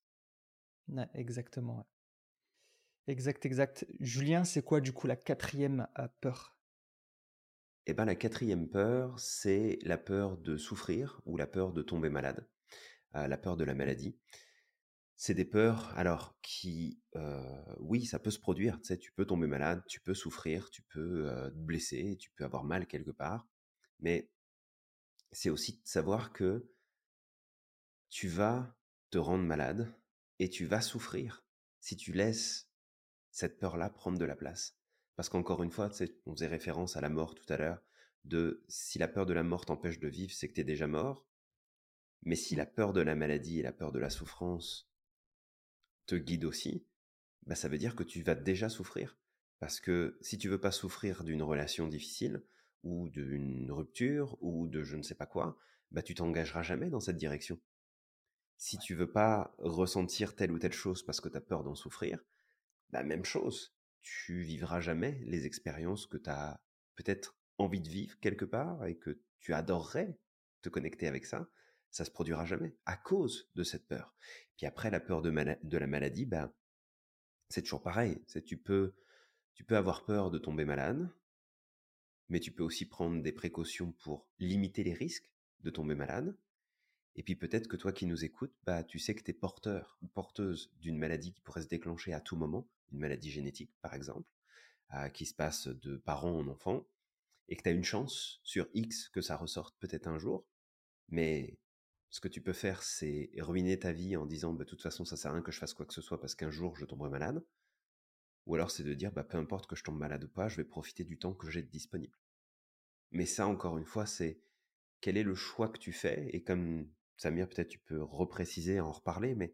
[0.89, 1.83] ouais, exactement, ouais.
[3.07, 3.85] Exact, exact.
[3.99, 6.55] Julien, c'est quoi du coup la quatrième e peur?
[7.85, 12.09] Et ben, la quatrième peur, c'est la peur de souffrir ou la peur de tomber
[12.09, 12.47] malade,
[13.15, 14.17] heu, la peur de la maladie.
[15.15, 17.41] C'est des peurs, alors qui, heu,
[17.79, 20.83] oui, ça peut se produire, tu sais, tu peux tomber malade, tu peux souffrir, tu
[20.83, 23.47] peux, te blesser, tu peux avoir mal quelque part,
[23.99, 24.29] mais
[25.31, 26.69] c'est aussi de savoir que
[28.09, 28.75] tu vas
[29.09, 29.93] te rendre malade
[30.39, 31.45] et tu vas souffrir
[31.79, 32.66] si tu laisses
[33.38, 34.76] cette peur-là prendre de la place.
[35.15, 35.91] Parce qu'encore une fois,
[36.26, 37.84] on faisait référence à la mort tout à l'heure,
[38.26, 40.88] de si la peur de la mort t'empêche de vivre, c'est que tu es déjà
[40.88, 41.23] mort,
[42.23, 44.89] mais si la peur de la maladie et la peur de la souffrance
[46.08, 46.88] te guident aussi,
[47.45, 49.19] bah, ça veut dire que tu vas déjà souffrir.
[49.60, 52.43] Parce que si tu veux pas souffrir d'une relation difficile,
[52.82, 55.60] ou d'une rupture, ou de je ne sais pas quoi,
[55.91, 57.60] bah, tu t'engageras jamais dans cette direction.
[58.58, 61.76] Si tu veux pas ressentir telle ou telle chose parce que tu as peur d'en
[61.76, 62.19] souffrir,
[62.89, 63.76] bah, même chose.
[64.02, 66.62] Tu vivras jamais les expériences que tu as
[66.95, 70.17] peut-être envie de vivre quelque part et que tu adorerais
[70.62, 71.50] te connecter avec ça.
[71.89, 74.15] Ça se produira jamais à cause de cette peur.
[74.58, 76.54] Puis après, la peur de, la maladie, bah,
[77.50, 78.21] c'est toujours pareil.
[78.28, 78.95] C'est tu peux,
[79.54, 81.10] tu peux avoir peur de tomber malade,
[82.30, 86.38] mais tu peux aussi prendre des précautions pour limiter les risques de tomber malade.
[87.15, 89.97] Et puis peut-être que toi qui nous écoutes, bah, tu sais que tu es porteur
[90.02, 93.93] ou porteuse d'une maladie qui pourrait se déclencher à tout moment, une maladie génétique par
[93.93, 94.30] exemple,
[94.93, 96.88] euh, qui se passe de parent en enfant,
[97.50, 100.45] et que tu as une chance sur X que ça ressorte peut-être un jour,
[101.10, 101.58] mais
[102.10, 105.06] ce que tu peux faire, c'est ruiner ta vie en disant, bah, de toute façon,
[105.06, 106.86] ça sert à rien que je fasse quoi que ce soit parce qu'un jour je
[106.86, 107.43] tomberai malade,
[108.45, 110.58] ou alors c'est de dire, bah, peu importe que je tombe malade ou pas, je
[110.58, 112.17] vais profiter du temps que j'ai disponible.
[113.12, 114.39] Mais ça, encore une fois, c'est
[115.02, 118.91] quel est le choix que tu fais, et comme Samir, peut-être tu peux repréciser, en
[118.91, 119.54] reparler, mais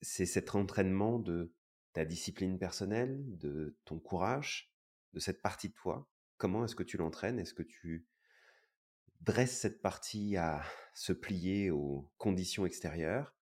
[0.00, 1.52] c'est cet entraînement de
[1.92, 4.72] ta discipline personnelle, de ton courage,
[5.14, 6.08] de cette partie de toi.
[6.36, 7.38] Comment est-ce que tu l'entraînes?
[7.38, 8.06] Est-ce que tu
[9.20, 10.62] dresses cette partie à
[10.94, 13.34] se plier aux conditions extérieures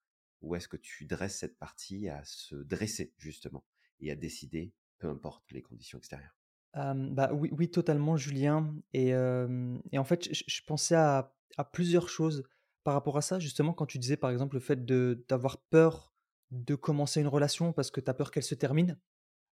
[0.42, 3.64] ou est-ce que tu dresses cette partie à se dresser justement
[4.00, 6.36] et à décider, peu importe les conditions extérieures?
[6.74, 12.44] Bah, oui, oui, totalement, Julien et et en fait, je pensais à à plusieurs choses
[12.84, 13.38] par rapport à ça.
[13.38, 16.14] Justement, quand tu disais, par exemple, le fait d'avoir peur
[16.50, 18.98] de commencer une relation parce que tu as peur qu'elle se termine,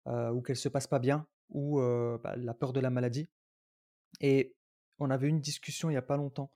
[0.08, 3.30] ou qu'elle se passe pas bien ou bah, la peur de la maladie
[4.19, 4.56] et
[4.99, 6.54] on avait une discussion il y a pas longtemps.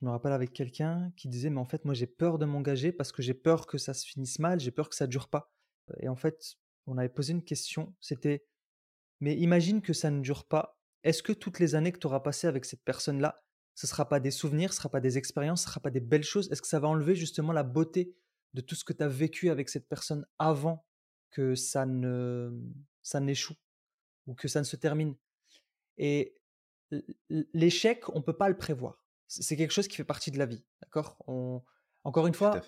[0.00, 2.92] Je me rappelle avec quelqu'un qui disait: «Mais en fait, moi, j'ai peur de m'engager
[2.92, 5.52] parce que j'ai peur que ça se finisse mal, j'ai peur que ça dure pas»
[6.00, 8.46] et en fait, on avait posé une question, c'était:
[9.20, 12.20] «Mais imagine que ça ne dure pas, est-ce que toutes les années que tu auras
[12.20, 13.42] passées avec cette personne-là,
[13.74, 16.00] ce ne sera pas des souvenirs, ce sera pas des expériences, ce sera pas des
[16.00, 16.50] belles choses?
[16.52, 18.14] Est-ce que ça va enlever justement la beauté
[18.54, 20.86] de tout ce que tu as vécu avec cette personne avant
[21.30, 22.50] que ça ne
[23.02, 23.56] ça n'échoue
[24.26, 25.16] ou que ça ne se termine?»
[25.98, 26.34] et
[27.52, 29.04] l'échec, on peut pas le prévoir.
[29.26, 31.18] C'est quelque chose qui fait partie de la vie, d'accord?
[31.26, 31.62] On
[32.04, 32.62] encore une fois,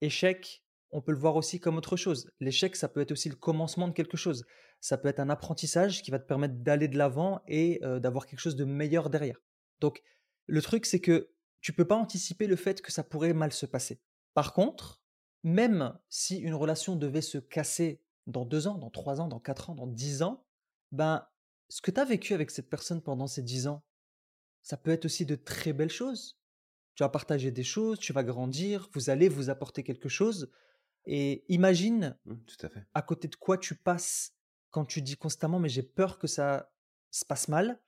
[0.00, 2.30] échec, on peut le voir aussi comme autre chose.
[2.40, 4.44] L'échec, ça peut être aussi le commencement de quelque chose.
[4.80, 8.26] Ça peut être un apprentissage qui va te permettre d'aller de l'avant et heu, d'avoir
[8.26, 9.40] quelque chose de meilleur derrière.
[9.80, 10.02] Donc
[10.46, 11.30] le truc, c'est que
[11.60, 14.00] tu peux pas anticiper le fait que ça pourrait mal se passer.
[14.38, 15.02] Par contre,
[15.42, 19.70] même si une relation devait se casser dans 2 ans, dans 3 ans, dans 4
[19.70, 20.46] ans, dans 10 ans,
[20.92, 21.26] ben,
[21.68, 23.84] ce que tu as vécu avec cette personne pendant ces 10 ans,
[24.62, 26.40] ça peut être aussi de très belles choses.
[26.94, 30.52] Tu vas partager des choses, tu vas grandir, vous allez vous apporter quelque chose
[31.06, 32.86] et imagine Mmh, tout à fait.
[32.94, 34.34] à côté de quoi tu passes
[34.70, 36.72] quand tu dis constamment: «Mais j'ai peur que ça
[37.10, 37.82] se passe mal»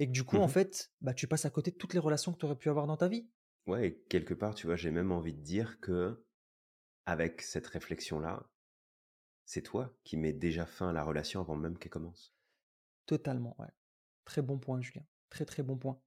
[0.00, 2.00] et que du coup, en Mmh fait, bah, tu passes à côté de toutes les
[2.00, 3.28] relations que tu aurais pu avoir dans ta vie.
[3.66, 6.24] Ouais, et quelque part, tu vois, j'ai même envie de dire que
[7.06, 8.48] avec cette réflexion-là,
[9.44, 12.34] c'est toi qui mets déjà fin à la relation avant même qu'elle commence.
[13.06, 13.68] Totalement, ouais.
[14.24, 15.04] Très bon point, Julien.
[15.28, 16.00] Très, très bon point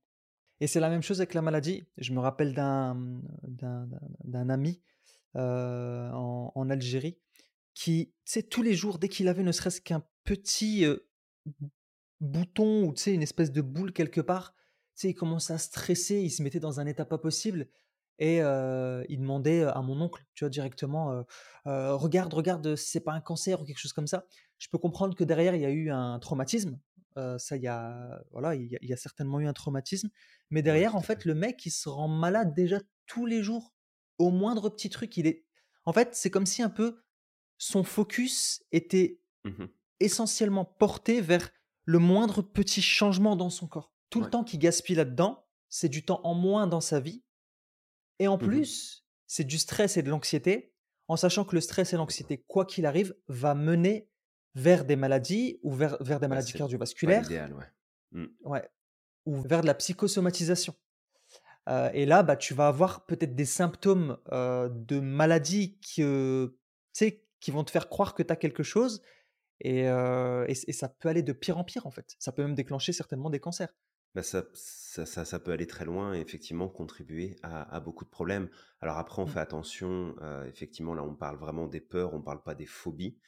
[0.63, 1.83] et c'est la même chose avec la maladie.
[1.97, 4.81] Je me rappelle d'un, mmh, ami,
[5.35, 7.19] heu, en en Algérie
[7.73, 10.85] qui, tu sais, tous les jours, dès qu'il avait ne serait-ce qu'un petit,
[12.21, 14.55] bouton ou tu sais, une espèce de boule quelque part,
[14.95, 17.67] sais, il commençait à stresser, il se mettait dans un état pas possible
[18.19, 21.25] et il demandait, à mon oncle, tu vois, directement,
[21.65, 24.25] «Regarde, regarde, si c'est pas un cancer ou quelque chose comme ça».
[24.59, 26.79] Je peux comprendre que derrière, il y a eu un traumatisme,
[27.37, 30.09] ça, il y a voilà, il y a il y a certainement eu un traumatisme,
[30.49, 33.73] mais derrière, en fait, le mec, il se rend malade déjà tous les jours,
[34.19, 35.17] au moindre petit truc.
[35.17, 35.45] Il est
[35.85, 37.01] en fait, c'est comme si un peu
[37.57, 39.65] son focus était Mmh
[39.99, 41.49] essentiellement porté vers
[41.85, 43.92] le moindre petit changement dans son corps.
[44.13, 47.23] Tout le temps qu'il gaspille là-dedans, c'est du temps en moins dans sa vie
[48.19, 50.75] et en Mmh plus, c'est du stress et de l'anxiété,
[51.07, 54.09] en sachant que le stress et l'anxiété, quoi qu'il arrive, va mener
[54.55, 57.71] vers des maladies ou vers vers des Bah, maladies cardiovasculaires, ouais.
[58.11, 58.27] Mmh.
[59.25, 60.75] ou vers de la psychosomatisation.
[61.69, 66.03] Heu et là, bah, tu vas avoir peut-être des symptômes, heu, de maladies tu
[66.93, 69.01] sais, qui vont te faire croire que tu as quelque chose
[69.61, 69.81] et
[70.47, 72.15] et ça peut aller de pire en pire, en fait.
[72.19, 73.73] Ça peut même déclencher certainement des cancers.
[74.15, 78.05] Bah, ça ça ça ça peut aller très loin et effectivement contribuer à à beaucoup
[78.05, 78.49] de problèmes.
[78.79, 82.21] Alors après, on Mmh, fait attention, heu, effectivement, là, on parle vraiment des peurs, on
[82.21, 83.19] parle pas des phobies.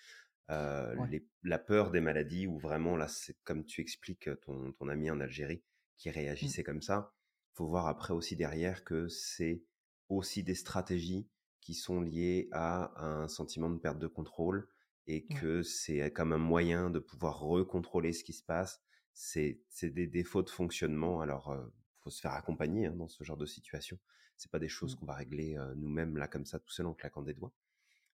[0.95, 1.09] Ouais.
[1.09, 4.87] les la peur des maladies où vraiment là, c'est comme tu expliques, heu, ton ton
[4.89, 5.63] ami en Algérie
[5.97, 6.09] qui
[6.41, 7.13] Mmh, réagissait comme ça.
[7.53, 9.63] Faut voir après aussi derrière que c'est
[10.09, 11.29] aussi des stratégies
[11.61, 14.67] qui sont liées à un sentiment de perte de contrôle
[15.07, 15.39] et ouais.
[15.39, 18.81] que c'est comme un moyen de pouvoir recontrôler ce qui se passe.
[19.15, 21.21] C'est des défauts de fonctionnement.
[21.21, 23.97] Alors, heu, faut se faire accompagner, hein, dans ce genre de situation.
[24.37, 26.93] C'est pas des choses Mmh, qu'on va régler, nous-mêmes là comme ça tout seul en
[26.93, 27.53] claquant des doigts.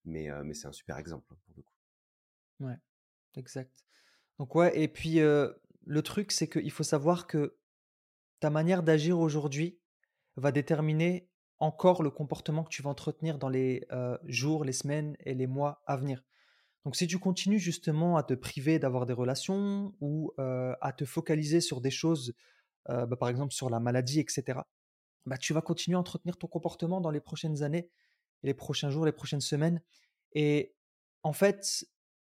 [0.06, 1.74] Mais, c'est un super exemple, hein, pour le coup.
[2.60, 2.78] ouais,
[3.36, 3.86] exact.
[4.40, 7.58] Donc ouais et puis, le truc, c'est qu'il faut savoir que
[8.40, 9.80] ta manière d'agir aujourd'hui
[10.38, 11.30] va déterminer
[11.60, 13.88] encore le comportement que tu vas entretenir dans les,
[14.26, 16.24] jours, les semaines et les mois à venir.
[16.86, 21.06] Donc si tu continues justement à te priver d'avoir des relations ou, heu, à te
[21.06, 22.34] focaliser sur des choses,
[22.90, 24.68] heu, bah, par exemple sur la maladie et cetera,
[25.26, 27.90] bah, tu vas continuer à entretenir ton comportement dans les prochaines années,
[28.44, 29.82] les prochains jours, les prochaines semaines
[30.34, 30.74] et
[31.24, 31.86] en fait,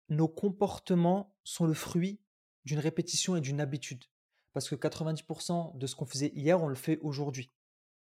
[0.09, 2.21] nos comportements sont le fruit
[2.65, 4.05] d'une répétition et d'une habitude.
[4.53, 7.51] Parce que 90% de ce qu'on faisait hier, on le fait aujourd'hui.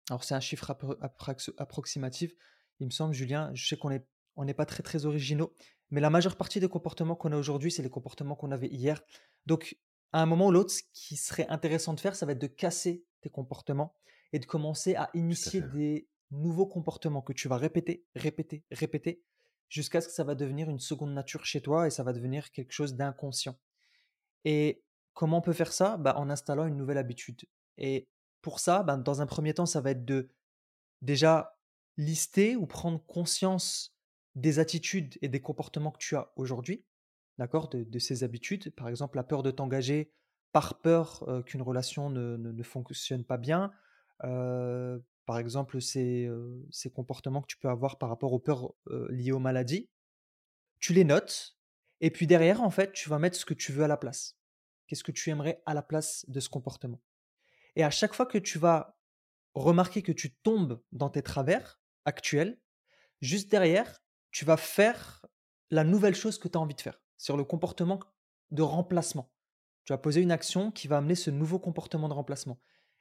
[0.08, 2.32] Alors c'est un chiffre appro approx approximatif,
[2.80, 3.50] il me semble, Julien.
[3.54, 5.52] Je sais qu'on est on n'est pas très, très originaux,
[5.90, 9.02] mais la majeure partie des comportements qu'on a aujourd'hui, c'est les comportements qu'on avait hier.
[9.46, 9.78] Donc,
[10.12, 12.46] à un moment ou l'autre, ce qui serait intéressant de faire, ça va être de
[12.46, 13.94] casser tes comportements
[14.32, 19.22] et de commencer à initier des nouveaux comportements que tu vas répéter, répéter, répéter,
[19.68, 22.50] jusqu'à ce que ça va devenir une seconde nature chez toi et ça va devenir
[22.52, 23.58] quelque chose d'inconscient.
[24.44, 24.82] Et
[25.14, 25.96] comment on peut faire ça?
[25.96, 27.42] Bah, en installant une nouvelle habitude.
[27.76, 28.08] Et
[28.42, 30.30] pour ça, ben, dans un premier temps, ça va être de
[31.02, 31.58] déjà
[31.96, 33.94] lister ou prendre conscience
[34.38, 36.84] des attitudes et des comportements que tu as aujourd'hui,
[37.38, 37.68] d'accord?
[37.68, 38.70] De, ces habitudes.
[38.74, 40.12] Par exemple, la peur de t'engager
[40.52, 43.70] par peur euh, qu'une relation ne, ne- ne fonctionne pas bien.
[44.24, 48.72] Euh, par exemple, ces, euh, ces comportements que tu peux avoir par rapport aux peurs
[49.10, 49.90] liées aux maladies.
[50.80, 51.58] Tu les notes
[52.00, 54.36] et puis derrière, en fait, tu vas mettre ce que tu veux à la place.
[54.86, 57.02] Qu'est-ce que tu aimerais à la place de ce comportement?
[57.76, 58.96] Et à chaque fois que tu vas
[59.54, 62.58] remarquer que tu tombes dans tes travers actuels,
[63.20, 65.24] juste derrière, tu vas faire
[65.70, 68.00] la nouvelle chose que tu as envie de faire, sur le comportement
[68.50, 69.32] de remplacement.
[69.84, 72.60] Tu vas poser une action qui va amener ce nouveau comportement de remplacement.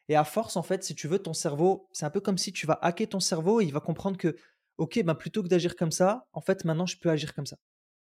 [0.10, 2.54] Et à force, en fait, si tu veux, ton cerveau, c'est un peu comme si
[2.54, 4.38] tu vas hacker ton cerveau et il va comprendre que,
[4.78, 7.58] ok, ben plutôt que d'agir comme ça, en fait, maintenant, je peux agir comme ça.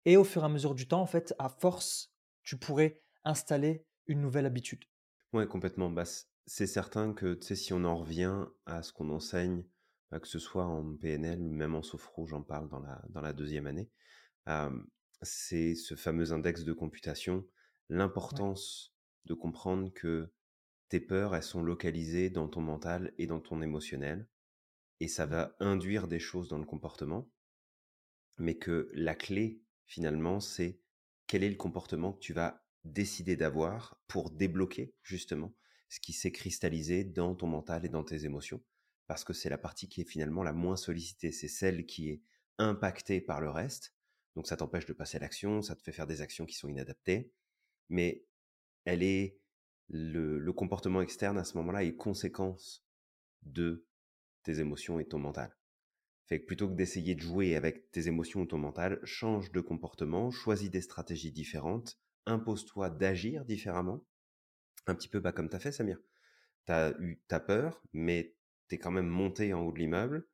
[0.05, 2.13] Et au fur et à mesure du temps, en fait, à force,
[2.43, 4.86] tu pourrais installer une nouvelle habitude.
[5.34, 5.89] Ouais, complètement.
[5.89, 6.03] Bah,
[6.45, 9.74] c'est certain que, tu sais, si on en revient à ce qu'on enseigne, bah,
[10.11, 13.33] que ce soit en PNL ou même en sophro, j'en parle dans la dans la
[13.33, 13.89] deuxième année,
[15.21, 17.37] c'est ce fameux index de computation.
[17.37, 17.97] Ouais.
[17.97, 18.95] L'importance
[19.25, 20.31] de comprendre que
[20.89, 24.27] tes peurs, elles sont localisées dans ton mental et dans ton émotionnel
[24.99, 27.29] et ça va induire des choses dans le comportement
[28.37, 30.79] mais que la clé, finalement, c'est
[31.27, 35.55] quel est le comportement que tu vas décider d'avoir pour débloquer, justement,
[35.89, 38.61] ce qui s'est cristallisé dans ton mental et dans tes émotions.
[39.07, 41.31] Parce que c'est la partie qui est finalement la moins sollicitée.
[41.31, 42.21] C'est celle qui est
[42.57, 43.93] impactée par le reste.
[44.35, 46.67] Donc ça t'empêche de passer à l'action, ça te fait faire des actions qui sont
[46.67, 47.31] inadaptées.
[47.89, 48.25] Mais
[48.83, 49.39] elle est
[49.89, 52.85] le, comportement externe à ce moment-là est conséquence
[53.43, 53.85] de
[54.43, 55.55] tes émotions et ton mental.
[56.25, 59.61] Fait que plutôt que d'essayer de jouer avec tes émotions ou ton mental, change de
[59.61, 64.03] comportement, choisis des stratégies différentes, impose-toi d'agir différemment,
[64.87, 65.99] un petit peu bah, comme tu as fait Samir.
[66.65, 68.35] Tu as eu ta peur, mais
[68.70, 70.28] tu es quand même monté en haut de l'immeuble,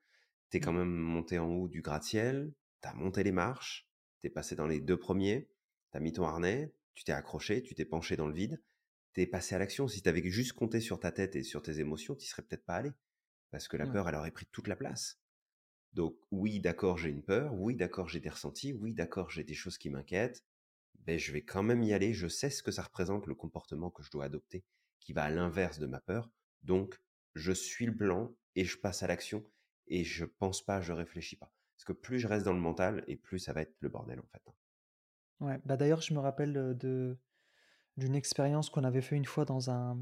[0.49, 0.63] tu es Mmh.
[0.63, 3.87] quand même monté en haut du gratte-ciel, tu as monté les marches,
[4.21, 5.49] Tu es passé dans les deux premiers,
[5.91, 8.61] tu as mis ton harnais, tu t'es accroché, tu t'es penché dans le vide,
[9.13, 9.87] tu es passé à l'action.
[9.87, 12.65] Si tu avais juste compté sur ta tête et sur tes émotions, tu serais peut-être
[12.65, 12.91] pas allé.
[13.51, 15.19] Parce que la peur, elle aurait pris toute la place.
[15.93, 19.53] Donc oui, d'accord, j'ai une peur, oui, d'accord, j'ai des ressentis, oui, d'accord, j'ai des
[19.53, 20.43] choses qui m'inquiètent,
[21.05, 23.89] ben, je vais quand même y aller, je sais ce que ça représente le comportement
[23.89, 24.63] que je dois adopter,
[24.99, 26.29] qui va à l'inverse de ma peur,
[26.63, 27.01] donc
[27.33, 29.45] je suis le blanc et je passe à l'action
[29.87, 31.51] et je pense pas, je réfléchis pas.
[31.75, 34.19] Parce que plus je reste dans le mental et plus ça va être le bordel
[34.19, 34.41] en fait.
[34.47, 34.53] Hein.
[35.41, 37.17] Ouais, bah d'ailleurs, je me rappelle de
[37.97, 39.99] d'une expérience qu'on avait fait une fois dans un.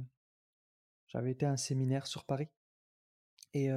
[1.08, 2.50] J'avais été à un séminaire sur Paris
[3.54, 3.70] et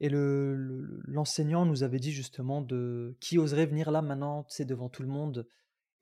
[0.00, 4.64] et le, l'enseignant nous avait dit justement de qui oserait venir là maintenant, tu sais,
[4.66, 5.48] devant tout le monde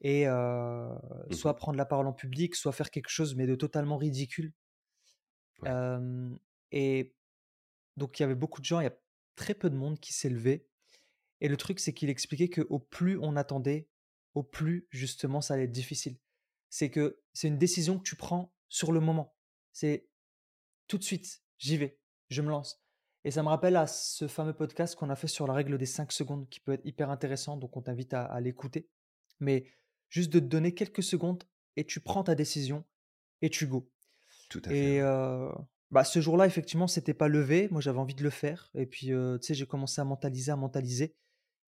[0.01, 0.99] et mmh
[1.31, 4.53] soit prendre la parole en public, soit faire quelque chose mais de totalement ridicule.
[6.71, 7.15] Et
[7.97, 8.99] donc il y avait beaucoup de gens, il y a
[9.37, 10.67] très peu de monde qui s'est levé.
[11.41, 13.89] Et le truc, c'est qu'il expliquait que au plus on attendait,
[14.35, 16.17] au plus justement ça allait être difficile.
[16.71, 19.37] C'est que c'est une décision que tu prends sur le moment.
[19.73, 20.09] C'est
[20.89, 21.99] tout de suite, j'y vais,
[22.31, 22.85] je me lance.
[23.25, 25.87] Et ça me rappelle à ce fameux podcast qu'on a fait sur la règle des
[25.87, 28.89] 5 secondes qui peut être hyper intéressant, donc on t'invite à, l'écouter.
[29.41, 29.67] Mais
[30.11, 31.43] juste de te donner quelques secondes
[31.77, 32.85] et tu prends ta décision
[33.41, 33.91] et tu go.
[34.55, 34.97] Tout à fait.
[34.97, 35.01] Et
[35.91, 37.69] bah, ce jour-là, effectivement, c'était pas levé.
[37.71, 38.71] Moi, j'avais envie de le faire.
[38.75, 41.17] Et puis, tu sais, j'ai commencé à mentaliser, à mentaliser.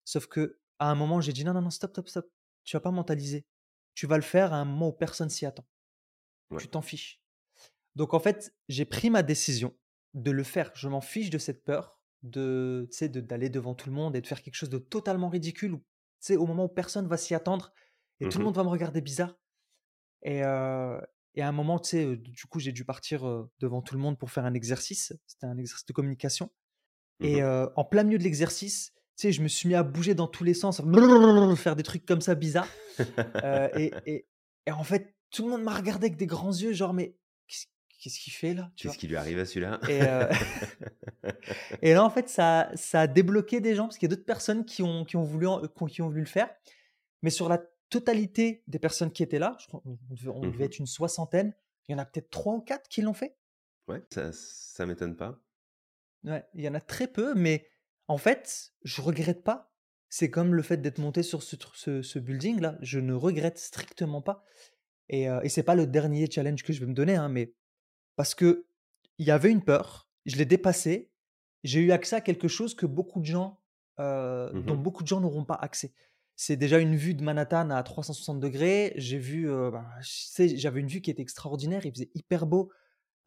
[0.05, 2.30] Sauf que à un moment, j'ai dit non, non, non, stop, stop, stop.
[2.64, 3.45] Tu vas pas mentaliser.
[3.95, 5.66] Tu vas le faire à un moment où personne s'y attend.
[6.59, 7.20] Tu t'en fiches.
[7.97, 9.74] Donc, en fait, j'ai pris ma décision
[10.14, 10.70] de le faire.
[10.74, 12.89] Je m'en fiche de cette peur de,
[13.20, 15.80] d'aller devant tout le monde et de faire quelque chose de totalement ridicule.
[16.30, 17.72] au moment où personne va s'y attendre
[18.20, 19.37] et tout le mmh monde va me regarder bizarre.
[20.22, 20.43] Et,
[21.37, 23.24] et à un moment, tu sais, du coup, j'ai dû partir
[23.61, 25.12] devant tout le monde pour faire un exercice.
[25.26, 26.51] C'était un exercice de communication.
[27.20, 30.14] Et mmh en plein milieu de l'exercice, tu sais, je me suis mis à bouger
[30.14, 30.82] dans tous les sens,
[31.57, 32.68] faire des trucs comme ça bizarres.
[33.74, 34.26] et, et,
[34.66, 37.16] et, en fait, tout le monde m'a regardé avec des grands yeux, genre, mais
[37.99, 39.80] qu'est-ce qu'il fait là Qu'est-ce qui lui arrive à celui-là?
[39.89, 40.01] Et,
[41.82, 44.26] et, là, en fait, ça, ça a débloqué des gens, parce qu'il y a d'autres
[44.26, 45.47] personnes qui ont, qui, ont voulu,
[45.91, 46.51] qui ont voulu le faire.
[47.22, 50.78] Mais sur la totalité des personnes qui étaient là, je crois, on devait, mmh être
[50.78, 51.55] une soixantaine,
[51.89, 53.37] il y en a peut-être trois ou quatre qui l'ont fait.
[53.89, 55.41] Ouais, ça, ça m'étonne pas.
[56.24, 57.68] Ouais, il y en a très peu, mais
[58.09, 59.72] en fait, je regrette pas.
[60.09, 61.57] C'est comme le fait d'être monté sur ce,
[62.03, 64.45] ce, building là, je ne regrette strictement pas.
[65.09, 67.55] Et, euh, et c'est pas le dernier challenge que je vais me donner, hein, mais
[68.16, 68.66] parce que
[69.18, 71.11] il y avait une peur, je l'ai dépassé,
[71.64, 73.61] j'ai eu accès à quelque chose que beaucoup de gens,
[73.99, 75.93] euh, mmh dont beaucoup de gens n'auront pas accès
[76.37, 78.93] c'est déjà une vue de Manhattan à 360 degrés.
[78.97, 79.87] J'ai vu, euh, bah,
[80.39, 81.87] j'avais une vue qui était extraordinaire.
[81.87, 82.70] Il faisait hyper beau.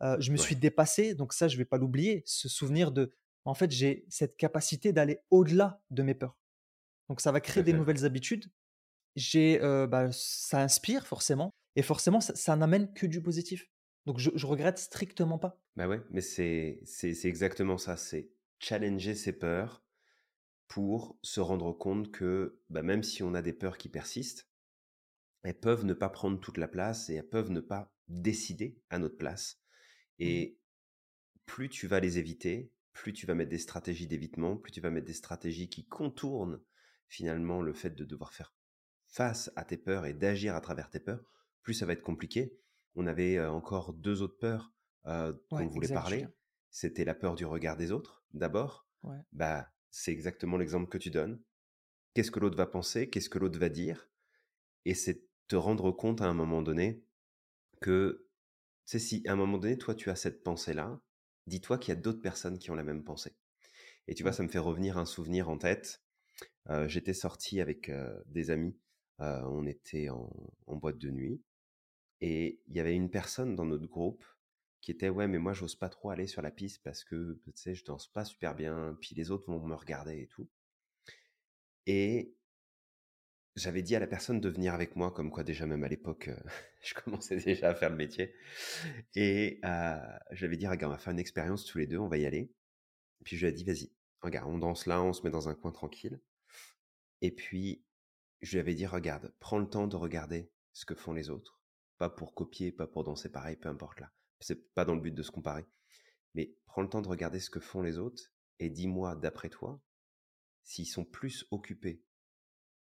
[0.02, 2.22] Euh, je me suis dépassé, donc ça, je vais pas l'oublier.
[2.26, 3.12] Ce souvenir de,
[3.46, 6.38] en fait, j'ai cette capacité d'aller au-delà de mes peurs.
[7.10, 8.46] Donc ça va créer des nouvelles habitudes.
[9.16, 13.68] J'ai, euh, bah, ça inspire forcément, et forcément, ça, n'amène que du positif.
[14.06, 15.60] Donc je, je regrette strictement pas.
[15.76, 17.98] Bah ouais, mais c'est c'est exactement ça.
[17.98, 18.30] C'est
[18.60, 19.84] challenger ses peurs
[20.70, 24.48] pour se rendre compte que bah, même si on a des peurs qui persistent,
[25.44, 29.00] elles peuvent ne pas prendre toute la place et elles peuvent ne pas décider à
[29.00, 29.60] notre place.
[30.20, 30.60] Mmh et
[31.46, 34.92] plus tu vas les éviter, plus tu vas mettre des stratégies d'évitement, plus tu vas
[34.92, 36.62] mettre des stratégies qui contournent
[37.08, 38.54] finalement le fait de devoir faire
[39.08, 41.32] face à tes peurs et d'agir à travers tes peurs,
[41.64, 42.60] plus ça va être compliqué.
[42.96, 44.72] On avait encore deux autres peurs
[45.08, 46.28] euh, dont voulait parler.
[46.70, 48.88] C'était la peur du regard des autres, d'abord.
[49.32, 51.42] Bah, c'est exactement l'exemple que tu donnes.
[52.14, 53.10] Qu'est-ce que l'autre va penser?
[53.10, 54.10] Qu'est-ce que l'autre va dire?
[54.86, 57.04] Et c'est te rendre compte à un moment donné
[57.82, 58.28] que,
[58.86, 61.00] c'est si à un moment donné, toi, tu as cette pensée-là,
[61.48, 63.36] dis-toi qu'il y a d'autres personnes qui ont la même pensée.
[64.08, 66.04] Et tu vois, ça me fait revenir un souvenir en tête.
[66.88, 67.92] J'étais sorti avec
[68.28, 68.78] des amis.
[69.20, 70.32] on était en,
[70.68, 71.42] en, boîte de nuit.
[72.22, 74.24] Et il y avait une personne dans notre groupe
[74.82, 77.52] qui était ouais mais moi j'ose pas trop aller sur la piste parce que tu
[77.56, 80.50] sais je danse pas super bien puis les autres vont me regarder et tout.
[81.86, 82.36] Et
[83.56, 86.30] j'avais dit à la personne de venir avec moi comme quoi déjà même à l'époque
[86.84, 88.34] je commençais déjà à faire le métier.
[89.16, 90.00] Et euh,
[90.32, 92.54] j'avais dit regarde on va faire une expérience tous les deux on va y aller.
[93.26, 95.56] Puis je lui ai dit vas-y regarde on danse là on se met dans un
[95.56, 96.22] coin tranquille.
[97.22, 97.84] Et puis
[98.42, 101.62] je lui avais dit regarde prends le temps de regarder ce que font les autres.
[101.98, 105.14] Pas pour copier pas pour danser pareil peu importe là c'est pas dans le but
[105.14, 105.66] de se comparer.
[106.36, 109.82] Mais prends le temps de regarder ce que font les autres et dis-moi, d'après toi,
[110.64, 112.04] s'ils sont plus occupés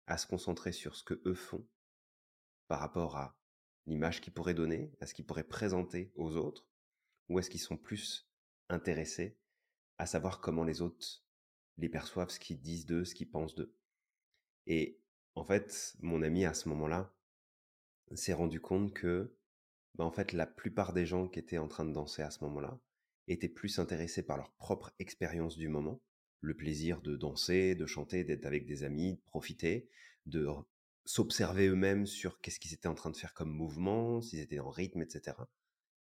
[0.07, 1.67] à se concentrer sur ce que eux font
[2.67, 3.39] par rapport à
[3.87, 6.67] l'image qu'ils pourraient donner, à ce qu'ils pourraient présenter aux autres,
[7.29, 8.29] ou est-ce qu'ils sont plus
[8.69, 9.39] intéressés
[9.97, 11.25] à savoir comment les autres
[11.79, 13.75] les perçoivent, ce qu'ils disent d'eux, ce qu'ils pensent d'eux?
[14.67, 15.01] Et
[15.35, 17.15] en fait, mon ami à ce moment-là
[18.15, 19.35] s'est rendu compte que,
[19.99, 22.43] bah, en fait, la plupart des gens qui étaient en train de danser à ce
[22.45, 22.81] moment-là
[23.27, 26.01] étaient plus intéressés par leur propre expérience du moment,
[26.41, 29.91] le plaisir de danser, de chanter, d'être avec des amis, de profiter,
[30.27, 30.47] de
[31.05, 34.71] s'observer eux-mêmes sur qu'est-ce qu'ils étaient en train de faire comme mouvement, s'ils étaient en
[34.71, 35.37] rythme, etc.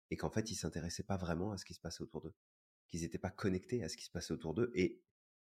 [0.09, 2.33] Et qu'en fait, ils s'intéressaient pas vraiment à ce qui se passait autour d'eux,
[2.87, 4.71] qu'ils n'étaient pas connectés à ce qui se passait autour d'eux.
[4.73, 5.01] Et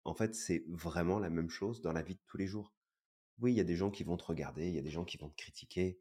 [0.06, 2.74] en fait, c'est vraiment la même chose dans la vie de tous les jours.
[3.40, 5.06] Oui, il y a des gens qui vont te regarder, il y a des gens
[5.06, 6.00] qui vont te critiquer,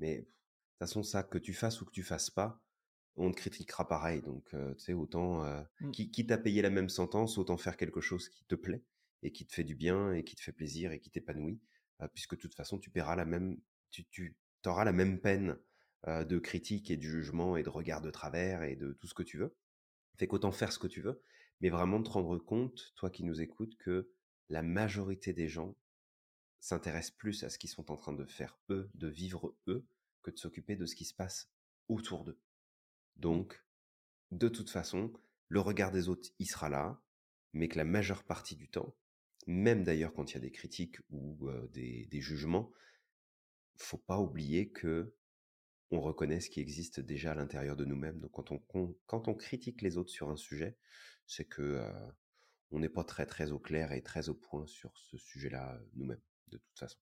[0.00, 0.26] mais
[0.78, 2.62] toute façon, ça, que tu fasses ou que tu fasses pas,
[3.16, 4.22] on te critiquera pareil.
[4.22, 5.90] Donc, euh, tu sais, autant, euh, Mm.
[5.90, 8.84] qui, quitte à payer la même sentence, autant faire quelque chose qui te plaît
[9.22, 11.60] et qui te fait du bien et qui te fait plaisir et qui t'épanouit,
[12.00, 13.60] euh, puisque de toute façon, tu paieras la même,
[13.90, 15.58] tu, tu auras la même peine
[16.06, 19.14] euh, de critique et de jugement et de regard de travers et de tout ce
[19.14, 19.56] que tu veux.
[20.16, 21.20] Fait qu'autant faire ce que tu veux,
[21.60, 24.12] mais vraiment te rendre compte, toi qui nous écoutes, que
[24.48, 25.76] la majorité des gens
[26.60, 29.84] s'intéressent plus à ce qu'ils sont en train de faire eux, de vivre eux,
[30.30, 31.50] de s'occuper de ce qui se passe
[31.88, 32.40] autour d'eux.
[33.16, 33.64] Donc,
[34.30, 35.12] de toute façon,
[35.48, 37.02] le regard des autres, il sera là,
[37.52, 38.96] mais que la majeure partie du temps,
[39.46, 42.72] même d'ailleurs quand il y a des critiques ou euh, des, des jugements,
[43.76, 45.14] faut pas oublier que
[45.90, 48.20] on reconnaît ce qui existe déjà à l'intérieur de nous-mêmes.
[48.20, 48.58] Donc quand on,
[49.06, 50.76] quand on critique les autres sur un sujet,
[51.26, 52.10] c'est que euh,
[52.70, 55.86] on n'est pas très très au clair et très au point sur ce sujet-là euh,
[55.94, 56.98] nous-mêmes, de toute façon.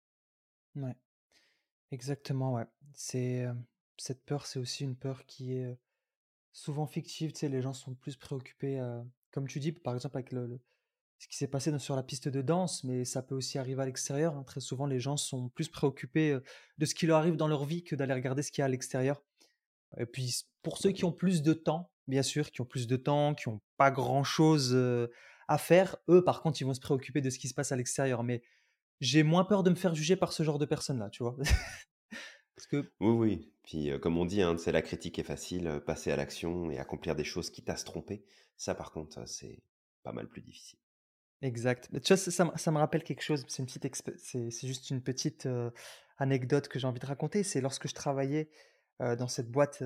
[0.77, 0.97] Ouais,
[1.91, 2.67] exactement, ouais.
[2.95, 3.53] C'est euh,
[3.97, 5.75] cette peur, c'est aussi une peur qui est euh,
[6.53, 7.33] souvent fictive.
[7.33, 10.61] Tu sais, les gens sont plus préoccupés, euh, comme tu dis, par exemple avec le,
[11.19, 13.87] ce qui s'est passé sur la piste de danse, mais ça peut aussi arriver à
[13.87, 14.37] l'extérieur.
[14.37, 14.45] hein.
[14.45, 16.39] Très souvent, les gens sont plus préoccupés
[16.79, 18.67] de ce qui leur arrive dans leur vie que d'aller regarder ce qu'il y a
[18.67, 19.23] à l'extérieur.
[19.99, 22.97] Et puis, pour ceux qui ont plus de temps, bien sûr, qui ont plus de
[22.97, 24.77] temps, qui n'ont pas grand-chose
[25.49, 27.77] à faire, eux, par contre, ils vont se préoccuper de ce qui se passe à
[27.77, 28.23] l'extérieur.
[28.23, 28.43] Mais
[29.01, 31.37] j'ai moins peur de me faire juger par ce genre de personnes-là, tu vois.
[32.57, 33.53] Parce que, Oui, oui.
[33.63, 36.71] Puis euh, comme on dit, hein, c'est la critique est facile, euh, passer à l'action
[36.71, 38.25] et accomplir des choses quitte à se tromper.
[38.57, 39.61] Ça, par contre, euh, c'est
[40.03, 40.79] pas mal plus difficile.
[41.43, 41.89] exact.
[41.93, 43.45] Mais Tu vois, ça, ça me ça me rappelle quelque chose.
[43.49, 43.85] C'est une petite,
[44.19, 45.49] c'est c'est juste une petite
[46.19, 47.43] anecdote que j'ai envie de raconter.
[47.43, 48.51] C'est lorsque je travaillais
[49.01, 49.83] dans cette boîte,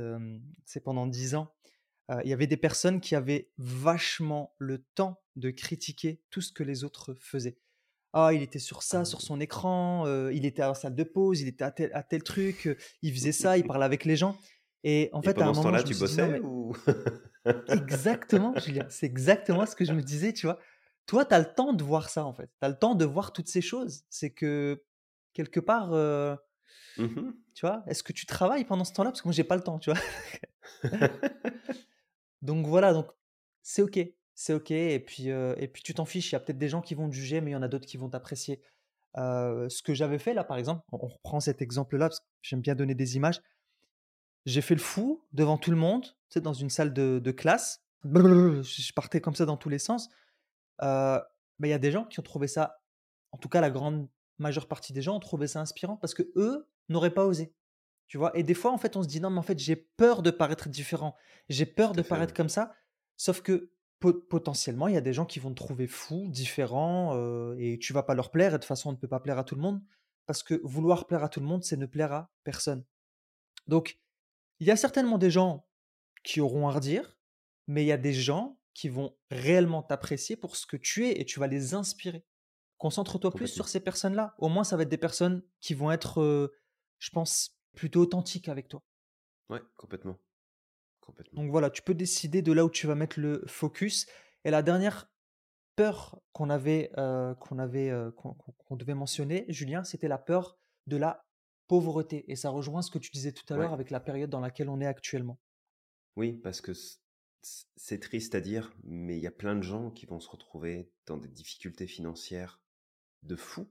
[0.66, 1.52] c'est pendant 10 ans.
[2.22, 6.62] il y avait des personnes qui avaient vachement le temps de critiquer tout ce que
[6.62, 7.58] les autres faisaient.
[8.12, 9.22] Ah, il était sur ça, sur oui.
[9.22, 12.22] son écran, il était à la salle de pause, il était à tel à tel
[12.24, 14.36] truc, il faisait ça, il parlait avec les gens
[14.82, 16.74] et en Et fait, à un moment, me tu suis dit: «Non bossais mais» ou?
[17.66, 20.58] exactement, Julien, c'est exactement ce que je me disais, tu vois?
[21.06, 22.46] Toi, tu as le temps de voir ça, en fait.
[22.60, 24.04] Tu as le temps de voir toutes ces choses.
[24.10, 24.84] C'est que
[25.32, 25.92] quelque part,
[26.96, 27.42] Mhm.
[27.54, 27.82] tu vois?
[27.86, 29.10] Est-ce que tu travailles pendant ce temps-là?
[29.10, 30.00] Parce que moi, j'ai pas le temps, tu vois?
[32.42, 33.08] Donc voilà, donc
[33.62, 33.98] c'est OK,
[34.40, 36.30] c'est OK et puis, et puis tu t'en fiches.
[36.30, 37.68] Il y a peut-être des gens qui vont te juger, mais il y en a
[37.68, 38.62] d'autres qui vont t'apprécier.
[39.14, 42.74] Ce que j'avais fait là, par exemple, on reprend cet exemple-là parce que j'aime bien
[42.74, 43.42] donner des images.
[44.46, 47.30] J'ai fait le fou devant tout le monde, tu sais, dans une salle de de
[47.32, 47.82] classe.
[48.02, 50.08] Je je partais comme ça dans tous les sens.
[50.80, 52.80] Mais il y a des gens qui ont trouvé ça
[53.32, 56.22] en tout cas la grande majeure partie des gens ont trouvé ça inspirant parce que
[56.36, 57.52] eux n'auraient pas osé,
[58.06, 58.34] tu vois?
[58.34, 60.30] Et des fois, en fait, on se dit: «Non, mais en fait, j'ai peur de
[60.30, 61.14] paraître différent,
[61.50, 62.72] j'ai peur de paraître comme ça».
[63.18, 63.70] Sauf que
[64.00, 67.92] potentiellement, il y a des gens qui vont te trouver fou, différent, heu et tu
[67.92, 69.54] vas pas leur plaire et de toute façon, on ne peut pas plaire à tout
[69.54, 69.82] le monde
[70.26, 72.84] parce que vouloir plaire à tout le monde, c'est ne plaire à personne.
[73.66, 74.00] Donc
[74.60, 75.68] il y a certainement des gens
[76.24, 77.18] qui auront à redire,
[77.68, 81.20] mais il y a des gens qui vont réellement t'apprécier pour ce que tu es
[81.20, 82.24] et tu vas les inspirer.
[82.78, 84.34] Concentre-toi plus sur ces personnes-là.
[84.38, 86.52] Au moins, ça va être des personnes qui vont être, heu,
[86.98, 88.84] je pense, plutôt authentiques avec toi.
[89.50, 90.18] Ouais, complètement.
[91.10, 91.42] Complètement.
[91.42, 94.06] Donc voilà, tu peux décider de là où tu vas mettre le focus.
[94.44, 95.10] Et la dernière
[95.74, 96.90] peur qu'on avait,
[97.40, 101.26] qu'on avait, heu, qu'on devait mentionner, Julien, c'était la peur de la
[101.66, 104.40] pauvreté et ça rejoint ce que tu disais tout à l'heure avec la période dans
[104.40, 105.38] laquelle on est actuellement.
[106.16, 106.72] Oui, parce que
[107.42, 110.90] c'est triste à dire, mais il y a plein de gens qui vont se retrouver
[111.06, 112.60] dans des difficultés financières
[113.22, 113.70] de fou,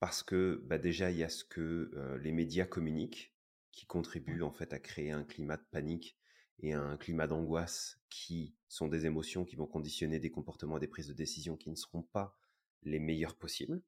[0.00, 3.34] parce que bah déjà, il y a ce que euh, les médias communiquent,
[3.72, 6.17] qui contribuent en fait à créer un climat de panique
[6.60, 10.88] et un climat d'angoisse, qui sont des émotions qui vont conditionner des comportements et des
[10.88, 12.36] prises de décision qui ne seront pas
[12.82, 13.82] les meilleurs possibles.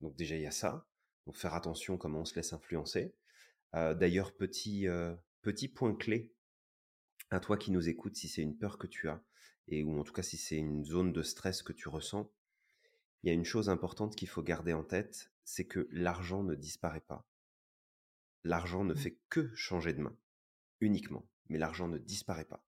[0.00, 0.86] Donc déjà, il y a ça.
[1.26, 3.14] Donc faire attention comment on se laisse influencer.
[3.74, 6.32] Euh, D'ailleurs, petit, euh, petit point clé
[7.30, 9.22] à toi qui nous écoutes, si c'est une peur que tu as,
[9.68, 12.30] et ou en tout cas si c'est une zone de stress que tu ressens,
[13.22, 16.54] il y a une chose importante qu'il faut garder en tête, c'est que l'argent ne
[16.54, 17.26] disparaît pas.
[18.44, 18.96] L'argent ne Mmh.
[18.96, 20.16] fait que changer de main,
[20.80, 22.64] uniquement, mais l'argent ne disparaît pas.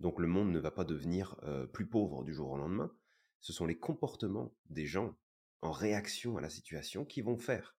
[0.00, 2.94] Donc le monde ne va pas devenir euh, plus pauvre du jour au lendemain.
[3.40, 5.16] Ce sont les comportements des gens
[5.62, 7.76] en réaction à la situation qui vont faire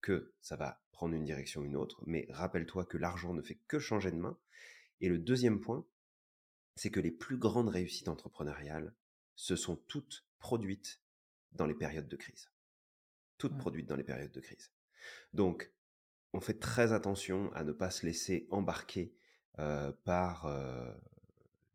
[0.00, 3.58] que ça va prendre une direction ou une autre, mais rappelle-toi que l'argent ne fait
[3.66, 4.38] que changer de main.
[5.00, 5.86] Et le deuxième point,
[6.76, 8.94] c'est que les plus grandes réussites entrepreneuriales
[9.34, 11.00] se sont toutes produites
[11.52, 12.50] dans les périodes de crise.
[13.38, 14.72] Toutes produites dans les périodes de crise.
[15.32, 15.72] Donc,
[16.32, 19.14] on fait très attention à ne pas se laisser embarquer
[19.58, 20.92] euh, par euh,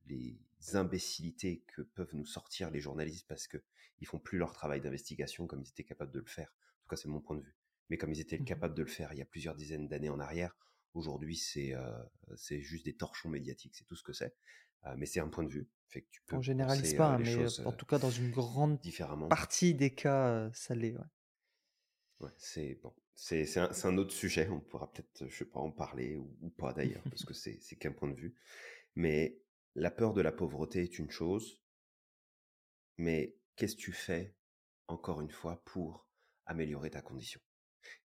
[0.07, 0.37] les
[0.73, 5.61] imbécilités que peuvent nous sortir les journalistes parce qu'ils font plus leur travail d'investigation comme
[5.61, 6.49] ils étaient capables de le faire.
[6.49, 7.55] En tout cas, c'est mon point de vue.
[7.89, 10.09] Mais comme ils étaient mmh capables de le faire il y a plusieurs dizaines d'années
[10.09, 10.57] en arrière,
[10.93, 12.03] aujourd'hui, c'est euh,
[12.35, 14.35] c'est juste des torchons médiatiques, c'est tout ce que c'est.
[14.97, 15.69] mais c'est un point de vue.
[15.87, 18.79] Fait que tu peux On généralise pas, hein, mais en tout cas, dans une grande
[19.29, 20.95] partie des cas, ça l'est.
[22.19, 22.93] Ouais, c'est bon.
[23.21, 24.47] C'est un, un, autre sujet.
[24.49, 27.91] On pourra peut-être, je sais pas, en parler ou, pas d'ailleurs, parce que c'est qu'un
[27.91, 28.33] point de vue.
[28.95, 29.41] Mais
[29.75, 31.61] la peur de la pauvreté est une chose.
[32.97, 34.37] Mais qu'est-ce que tu fais,
[34.87, 36.07] encore une fois, pour
[36.45, 37.41] améliorer ta condition?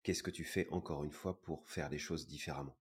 [0.02, 2.78] Qu'est-ce que tu fais, encore une fois, pour faire les choses différemment?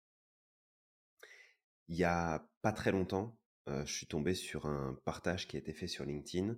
[1.89, 5.73] Il y a pas très longtemps, je suis tombé sur un partage qui a été
[5.73, 6.57] fait sur LinkedIn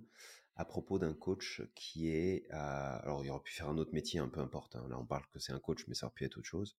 [0.56, 4.28] à propos d'un coach qui est, alors il aurait pu faire un autre métier, un
[4.28, 6.38] peu importe, hein, là on parle que c'est un coach, mais ça aurait pu être
[6.38, 6.76] autre chose,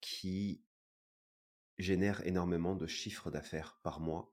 [0.00, 0.62] qui
[1.78, 4.32] génère énormément de chiffres d'affaires par mois.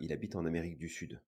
[0.00, 1.22] il habite en Amérique du Sud.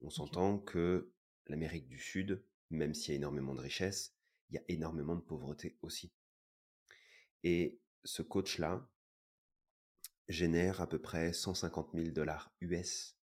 [0.00, 1.12] On s'entend que
[1.46, 4.14] l'Amérique du Sud, même s'il y a énormément de richesses,
[4.50, 6.12] il y a énormément de pauvreté aussi.
[7.44, 8.88] Et ce coach-là
[10.28, 13.16] génère à peu près 150 000 dollars US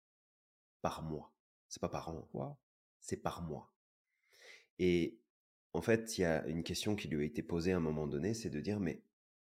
[0.80, 1.35] par mois.
[1.76, 2.58] C'est pas par an,
[3.00, 3.70] c'est par mois.
[4.78, 5.20] Et
[5.74, 8.06] en fait, il y a une question qui lui a été posée à un moment
[8.06, 9.02] donné, c'est de dire, mais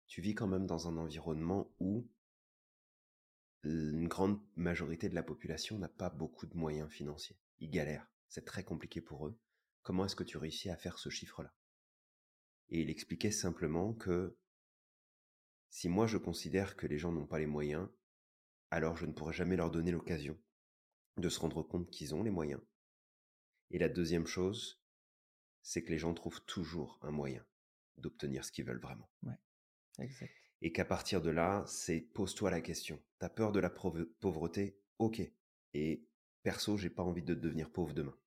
[0.08, 2.10] tu vis quand même dans un environnement où
[3.64, 7.38] une grande majorité de la population n'a pas beaucoup de moyens financiers.
[7.60, 8.10] Ils galèrent.
[8.28, 9.38] C'est très compliqué pour eux.
[9.84, 11.54] Comment est-ce que tu réussis à faire ce chiffre-là?
[12.70, 14.36] Et il expliquait simplement que
[15.70, 17.88] si moi je considère que les gens n'ont pas les moyens,
[18.72, 20.36] alors je ne pourrai jamais leur donner l'occasion
[21.18, 22.62] de se rendre compte qu'ils ont les moyens.
[23.72, 24.82] Et la deuxième chose,
[25.62, 27.46] c'est que les gens trouvent toujours un moyen
[27.98, 29.10] d'obtenir ce qu'ils veulent vraiment.
[29.24, 29.40] Ouais,
[30.00, 30.32] exact.
[30.62, 33.02] Et qu'à partir de là, c'est pose-toi la question.
[33.20, 34.80] T'as peur de la pauvreté?
[35.00, 35.22] Ok.
[35.74, 36.08] Et
[36.44, 38.18] perso, j'ai pas envie de devenir pauvre demain.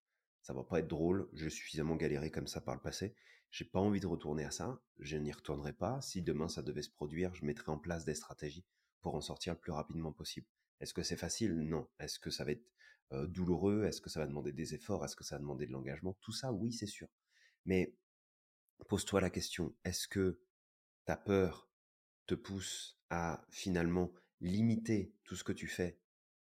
[0.42, 3.14] Ça va pas être drôle, j'ai suffisamment galéré comme ça par le passé.
[3.50, 6.00] J'ai pas envie de retourner à ça, je n'y retournerai pas.
[6.00, 8.66] Si demain ça devait se produire, je mettrai en place des stratégies
[9.00, 10.46] pour en sortir le plus rapidement possible.
[10.80, 11.54] Est-ce que c'est facile?
[11.54, 11.88] Non.
[11.98, 12.64] Est-ce que ça va être
[13.12, 16.16] douloureux Est-ce que ça va demander des efforts Est-ce que ça va demander de l'engagement?
[16.20, 17.08] Tout ça, oui, c'est sûr.
[17.64, 17.94] Mais
[18.88, 20.40] pose-toi la question, est-ce que
[21.04, 21.68] ta peur
[22.26, 25.98] te pousse à finalement limiter tout ce que tu fais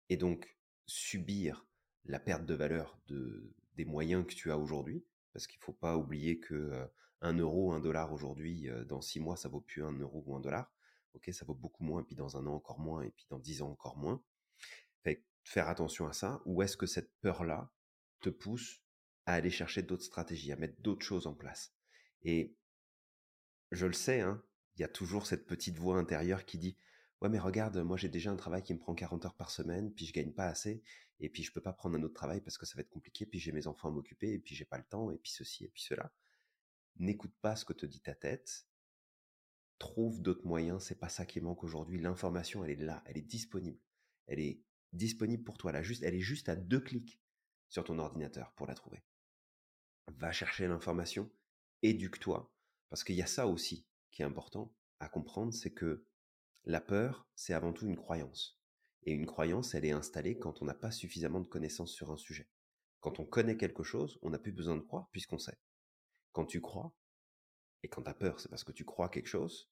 [0.09, 1.65] et donc subir
[2.05, 5.05] la perte de valeur de, des moyens que tu as aujourd'hui?
[5.33, 6.89] Parce qu'il ne faut pas oublier que
[7.21, 10.39] un euro, un dollar aujourd'hui, dans six mois, ça vaut plus un euro ou un
[10.39, 10.71] dollar.
[11.13, 13.39] Ok, ça vaut beaucoup moins, et puis dans un an encore moins, et puis dans
[13.39, 14.21] dix ans encore moins.
[15.43, 17.71] Faire attention à ça, ou est-ce que cette peur-là
[18.21, 18.83] te pousse
[19.25, 21.73] à aller chercher d'autres stratégies, à mettre d'autres choses en place?
[22.23, 22.55] Et
[23.71, 24.43] je le sais, hein,
[24.75, 26.77] il y a toujours cette petite voix intérieure qui dit
[27.21, 29.93] Ouais, mais regarde, moi j'ai déjà un travail qui me prend 40 heures par semaine,
[29.93, 30.81] puis je gagne pas assez,
[31.19, 33.25] et puis je peux pas prendre un autre travail parce que ça va être compliqué,
[33.25, 35.65] puis j'ai mes enfants à m'occuper, et puis j'ai pas le temps, et puis ceci,
[35.65, 36.13] et puis cela.
[36.97, 38.65] N'écoute pas ce que te dit ta tête,
[39.79, 41.99] trouve d'autres moyens, c'est pas ça qui manque aujourd'hui.
[41.99, 43.79] L'information, elle est là, elle est disponible.
[44.27, 44.61] Elle est
[44.93, 45.71] disponible pour toi.
[45.71, 47.19] Là, juste, elle est juste à deux clics
[47.69, 49.03] sur ton ordinateur pour la trouver.
[50.07, 51.29] Va chercher l'information,
[51.83, 52.51] éduque-toi,
[52.89, 56.05] parce qu'il y a ça aussi qui est important à comprendre, c'est que
[56.65, 58.59] la peur, c'est avant tout une croyance.
[59.03, 62.17] Et une croyance, elle est installée quand on n'a pas suffisamment de connaissances sur un
[62.17, 62.49] sujet.
[62.99, 65.57] Quand on connaît quelque chose, on n'a plus besoin de croire puisqu'on sait.
[66.33, 66.93] Quand tu crois,
[67.81, 69.71] et quand tu as peur, c'est parce que tu crois quelque chose,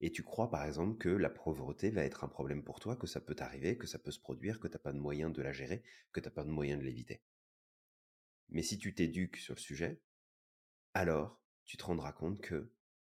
[0.00, 3.06] et tu crois par exemple que la pauvreté va être un problème pour toi, que
[3.06, 5.42] ça peut t'arriver, que ça peut se produire, que tu n'as pas de moyen de
[5.42, 5.82] la gérer,
[6.12, 7.22] que tu n'as pas de moyen de l'éviter?
[8.48, 10.00] Mais si tu t'éduques sur le sujet,
[10.94, 12.72] alors tu te rendras compte que,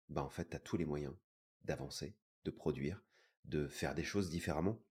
[0.08, 1.14] bah en fait, tu as tous les moyens
[1.62, 3.02] d'avancer, de produire,
[3.44, 4.82] de faire des choses différemment.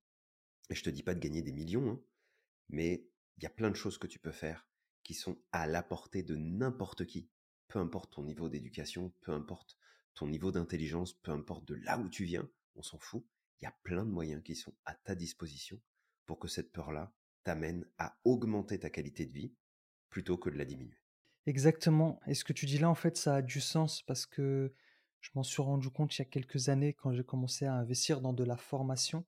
[0.70, 2.04] Et je te dis pas de gagner des millions, hein,
[2.70, 3.06] mais
[3.38, 4.68] il y a plein de choses que tu peux faire
[5.04, 7.30] qui sont à la portée de n'importe qui,
[7.68, 9.78] peu importe ton niveau d'éducation, peu importe
[10.14, 13.26] ton niveau d'intelligence, peu importe de là où tu viens, on s'en fout.
[13.60, 15.80] Il y a plein de moyens qui sont à ta disposition
[16.26, 19.54] pour que cette peur-là t'amène à augmenter ta qualité de vie
[20.10, 20.98] plutôt que de la diminuer.
[21.46, 22.20] Exactement.
[22.28, 24.74] Et ce que tu dis là, en fait, ça a du sens parce que
[25.22, 28.22] je m'en suis rendu compte il y a quelques années quand j'ai commencé à investir
[28.22, 29.26] dans de la formation.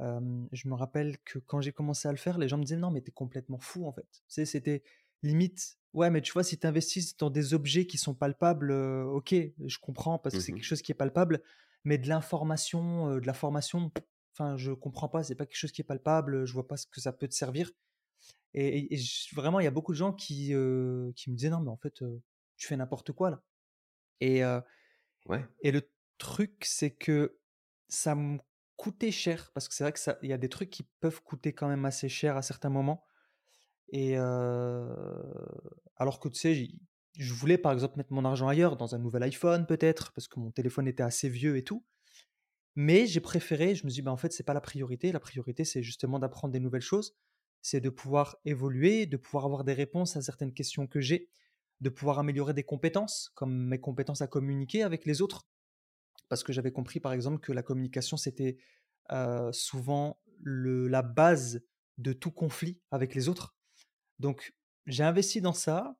[0.00, 2.90] je me rappelle que quand j'ai commencé à le faire, les gens me disaient non,
[2.90, 4.22] mais t'es complètement fou en fait.
[4.28, 4.82] C'était
[5.22, 9.04] limite, ouais, mais tu vois, si tu investis dans des objets qui sont palpables, heu,
[9.04, 11.42] OK, je comprends parce que c'est Mmh quelque chose qui est palpable,
[11.84, 13.92] mais de l'information, heu, de la formation,
[14.34, 16.86] enfin, je comprends pas, c'est pas quelque chose qui est palpable, je vois pas ce
[16.86, 17.72] que ça peut te servir
[18.54, 21.36] et et et j vraiment, il y a beaucoup de gens qui, heu, qui me
[21.36, 22.04] disaient: «Non, mais en fait,
[22.56, 23.42] tu fais n'importe quoi là»
[24.20, 24.42] et
[25.26, 27.38] Ouais, et le truc, c'est que
[27.88, 28.38] ça me
[28.76, 31.22] coûtait cher parce que c'est vrai que ça il y a des trucs qui peuvent
[31.22, 33.04] coûter quand même assez cher à certains moments
[33.90, 36.68] et alors que tu sais,
[37.18, 40.40] je voulais par exemple mettre mon argent ailleurs, dans un nouvel iPhone peut-être, parce que
[40.40, 41.84] mon téléphone était assez vieux et tout.
[42.76, 45.10] Mais j'ai préféré, je me suis dit: «Bah, en fait, c'est pas la priorité.
[45.10, 47.16] La priorité, c'est justement d'apprendre des nouvelles choses.
[47.60, 51.28] C'est de pouvoir évoluer, de pouvoir avoir des réponses à certaines questions que j'ai,
[51.80, 55.48] de pouvoir améliorer des compétences, comme mes compétences à communiquer avec les autres».
[56.28, 58.58] Parce que j'avais compris, par exemple, que la communication, c'était,
[59.50, 61.64] souvent la base
[61.96, 63.56] de tout conflit avec les autres.
[64.18, 64.54] Donc
[64.86, 65.96] j'ai investi dans ça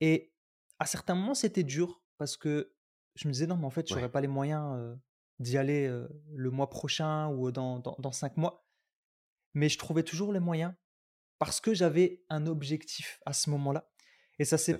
[0.00, 0.32] et
[0.78, 2.74] à certains moments, c'était dur parce que
[3.14, 3.96] je me disais: «Non, mais en fait, ouais.
[3.96, 4.96] j'aurais pas les moyens,
[5.40, 5.88] d'y aller,
[6.32, 8.64] le mois prochain ou dans dans dans 5 mois».
[9.54, 10.74] Mais je trouvais toujours les moyens
[11.38, 13.90] parce que j'avais un objectif à ce moment-là
[14.38, 14.78] et ça ouais.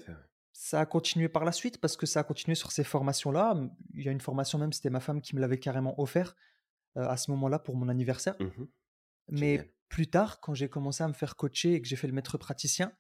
[0.53, 3.55] ça a continué par la suite parce que ça a continué sur ces formations-là.
[3.55, 6.37] Mmh, il y a une formation même, c'était ma femme qui me l'avait carrément offert,
[6.95, 8.37] à ce moment-là pour mon anniversaire.
[8.41, 8.65] Mmh
[9.31, 9.69] Génial.
[9.89, 12.37] Plus tard, quand j'ai commencé à me faire coacher et que j'ai fait le maître
[12.39, 12.93] praticien,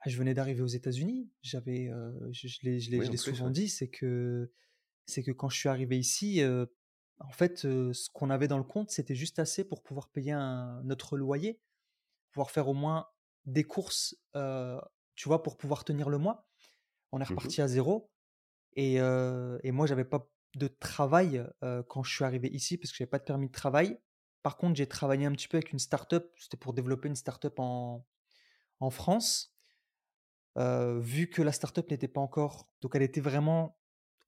[0.00, 1.30] ah, je venais d'arriver aux États-Unis.
[1.42, 3.52] J'avais, heu, je je l'ai Oui, souvent ouais.
[3.52, 4.52] dit, c'est que
[5.06, 6.74] c'est que quand je suis arrivé ici, heu,
[7.20, 10.32] en fait, heu, ce qu'on avait dans le compte, c'était juste assez pour pouvoir payer
[10.32, 11.62] un notre loyer,
[12.32, 13.08] pouvoir faire au moins
[13.46, 14.16] des courses,
[15.16, 16.48] tu vois, pour pouvoir tenir le mois.
[17.12, 18.10] On est Mmh reparti à zéro
[18.76, 21.44] et et moi, j'avais pas de travail,
[21.88, 23.98] quand je suis arrivé ici parce que j'avais pas de permis de travail.
[24.42, 27.58] Par contre, j'ai travaillé un petit peu avec une start-up, c'était pour développer une start-up
[27.58, 28.06] en
[28.80, 29.54] en France.
[30.56, 33.78] Heu, vu que la startup n'était pas encore donc elle était vraiment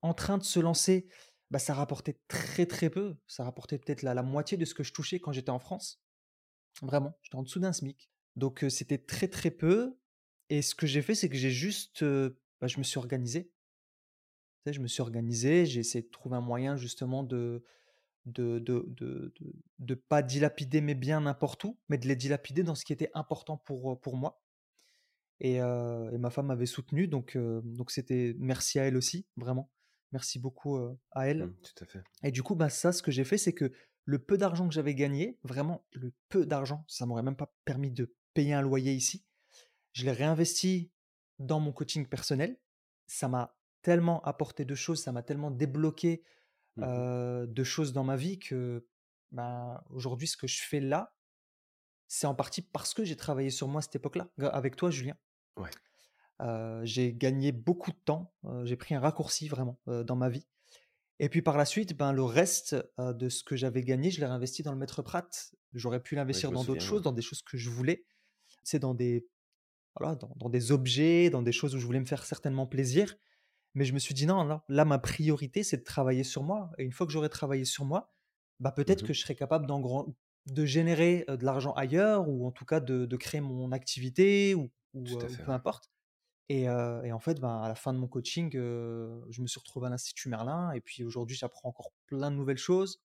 [0.03, 1.09] en train de se lancer,
[1.51, 3.17] bah, ça rapportait très, très peu.
[3.27, 6.03] Ça rapportait peut-être la la moitié de ce que je touchais quand j'étais en France.
[6.83, 8.11] Vraiment, j'étais en dessous d'un SMIC.
[8.37, 9.99] Donc heu, c'était très, très peu
[10.51, 13.53] et ce que j'ai fait, c'est que j'ai juste, heu, bah, je me suis organisé.
[14.67, 17.63] Je me suis organisé, j'ai essayé de trouver un moyen justement de
[18.27, 19.35] de de de
[19.79, 23.11] de pas dilapider mes biens n'importe où, mais de les dilapider dans ce qui était
[23.15, 24.43] important pour, heu, pour moi.
[25.41, 29.27] Et heu et ma femme m'avait soutenu donc heu, donc c'était merci à elle aussi,
[29.37, 29.71] vraiment.
[30.13, 30.79] Merci beaucoup,
[31.11, 32.05] à elle Mmh, tout à fait.
[32.25, 33.73] et du coup, bah, ça, ce que j'ai fait, c'est que
[34.05, 37.91] le peu d'argent que j'avais gagné, vraiment le peu d'argent, ça m'aurait même pas permis
[37.93, 39.25] de payer un loyer ici.
[39.93, 40.93] Je l'ai réinvesti
[41.39, 42.59] dans mon coaching personnel.
[43.07, 46.25] Ça m'a tellement apporté de choses, ça m'a tellement débloqué,
[46.77, 48.87] Mmh de choses dans ma vie que,
[49.31, 51.15] bah, aujourd'hui, ce que je fais là,
[52.09, 55.17] c'est en partie parce que j'ai travaillé sur moi à cette époque-là, avec toi, Julien.
[55.57, 55.71] Ouais.
[56.85, 60.47] J'ai gagné beaucoup de temps, j'ai pris un raccourci vraiment, dans ma vie
[61.21, 64.27] et puis par la suite, ben, le reste, de ce que j'avais gagné, je l'ai
[64.27, 65.55] réinvesti dans le maître Pratt.
[65.73, 67.05] J'aurais pu l'investir dans d'autres choses, ouais.
[67.05, 68.05] dans des choses que je voulais.
[68.63, 69.27] c'est dans des
[69.99, 73.17] voilà, dans dans des objets, dans des choses où je voulais me faire certainement plaisir.
[73.75, 76.71] Mais je me suis dit: «Non, non, là ma priorité, c'est de travailler sur moi»
[76.79, 78.13] et une fois que j'aurai travaillé sur moi,
[78.61, 79.67] bah, peut-être Mmh que je serai capable
[80.47, 84.71] de générer, de l'argent ailleurs ou en tout cas de de créer mon activité ou
[84.93, 85.91] peu importe.
[86.51, 89.91] Et en fait, ben, à la fin de mon coaching, je me suis retrouvé à
[89.91, 93.03] l'Institut Merlin et puis aujourd'hui, j'apprends encore plein de nouvelles choses.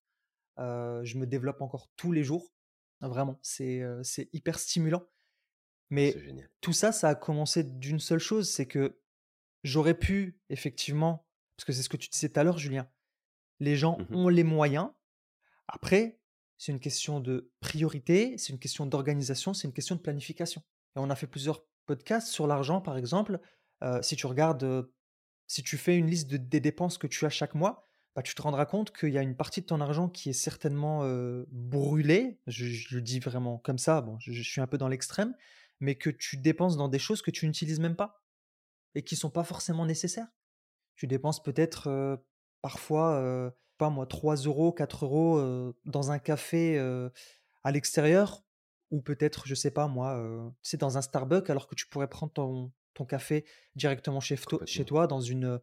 [0.57, 2.51] Je me développe encore tous les jours.
[3.01, 3.82] Vraiment, c'est,
[4.34, 5.03] hyper stimulant.
[5.89, 6.15] Mais
[6.61, 8.99] tout ça, ça a commencé d'une seule chose, c'est que
[9.64, 12.89] j'aurais pu effectivement parce que c'est ce que tu disais tout à l'heure, Julien,
[13.60, 14.91] les gens Mmh ont les moyens.
[15.68, 16.20] Après,
[16.57, 20.62] c'est une question de priorité, c'est une question d'organisation, c'est une question de planification.
[20.95, 23.39] Et on a fait plusieurs podcasts sur l'argent, par exemple.
[23.84, 24.93] Heu, si tu regardes, heu,
[25.47, 27.84] si tu fais une liste de des dépenses que tu as chaque mois,
[28.16, 30.34] bah, tu te rendras compte qu'il y a une partie de ton argent qui est
[30.34, 32.39] certainement, heu, brûlée.
[32.47, 35.36] Je je le dis vraiment comme ça, bon, je je suis un peu dans l'extrême,
[35.80, 38.24] mais que tu dépenses dans des choses que tu n'utilises même pas
[38.95, 40.27] et qui sont pas forcément nécessaires.
[40.95, 42.19] Tu dépenses peut-être,
[42.61, 46.77] parfois, pas moi, 3 €, 4 €, heu, dans un café,
[47.63, 48.43] à l'extérieur
[48.91, 52.33] ou peut-être, je sais pas moi, sais, dans un Starbucks alors que tu pourrais prendre
[52.33, 54.85] ton ton café directement chez to chez Complètement.
[54.85, 55.61] toi dans une,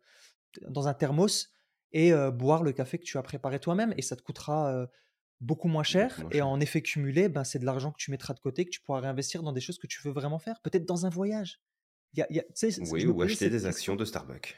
[0.68, 1.50] dans un thermos
[1.92, 4.88] et boire le café que tu as préparé toi-même et ça te coûtera,
[5.40, 6.46] beaucoup moins Beaucoup cher moins et cher.
[6.46, 9.00] en effet cumulé, ben, c'est de l'argent que tu mettras de côté, que tu pourras
[9.00, 11.60] réinvestir dans des choses que tu veux vraiment faire, peut-être dans un voyage.
[12.16, 12.44] Y a y a
[12.90, 14.56] Oui, ou acheter des actions de Starbucks.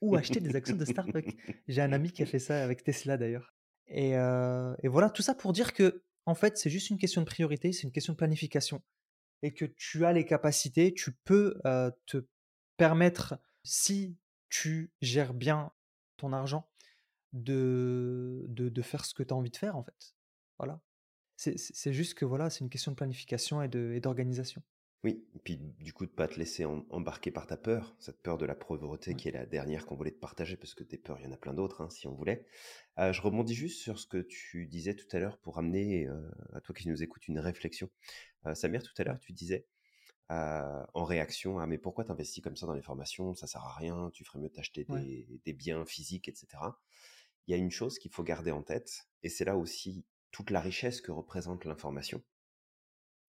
[0.00, 1.36] Ou acheter des actions de Starbucks.
[1.68, 3.54] J'ai un ami qui a fait ça avec Tesla d'ailleurs.
[3.86, 7.20] Et, heu, et voilà, tout ça pour dire que, en fait, c'est juste une question
[7.20, 8.82] de priorité, c'est une question de planification.
[9.42, 11.60] et que tu as les capacités, tu peux
[12.06, 12.26] te
[12.76, 14.16] permettre, si
[14.48, 15.72] tu gères bien
[16.16, 16.68] ton argent,
[17.32, 20.14] de, de, faire ce que tu as envie de faire en fait.
[20.58, 20.80] Voilà.
[21.36, 23.68] C'est juste que voilà, c'est une question de planification et
[24.00, 24.62] d'organisation.
[25.04, 28.38] Oui, et puis du coup de pas te laisser embarquer par ta peur, cette peur
[28.38, 31.18] de la pauvreté qui est la dernière qu'on voulait te partager, parce que des peurs,
[31.18, 32.46] il y en a plein d'autres, hein, si on voulait.
[32.98, 36.30] Euh, je rebondis juste sur ce que tu disais tout à l'heure pour amener euh,
[36.52, 37.90] à toi qui nous écoutes une réflexion.
[38.46, 39.66] Euh, Samir, tout à l'heure, tu disais
[40.30, 44.10] en réaction à mais pourquoi t'investis comme ça dans les formations, ça sert à rien,
[44.14, 46.46] tu ferais mieux t'acheter des, des biens physiques, etc.
[47.46, 50.50] Il y a une chose qu'il faut garder en tête, et c'est là aussi toute
[50.50, 52.22] la richesse que représente l'information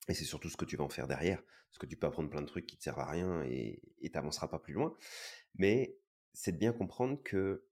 [0.10, 2.30] et c'est surtout ce que tu vas en faire derrière, parce que tu peux apprendre
[2.30, 4.96] plein de trucs qui te servent à rien et tu n'avanceras pas plus loin.
[5.56, 5.98] Mais
[6.34, 7.66] c'est de bien comprendre que,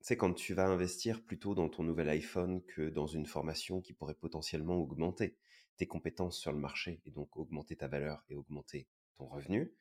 [0.00, 3.92] c'est quand tu vas investir plutôt dans ton nouvel iPhone que dans une formation qui
[3.92, 5.36] pourrait potentiellement augmenter
[5.76, 9.74] tes compétences sur le marché et donc augmenter ta valeur et augmenter ton revenu,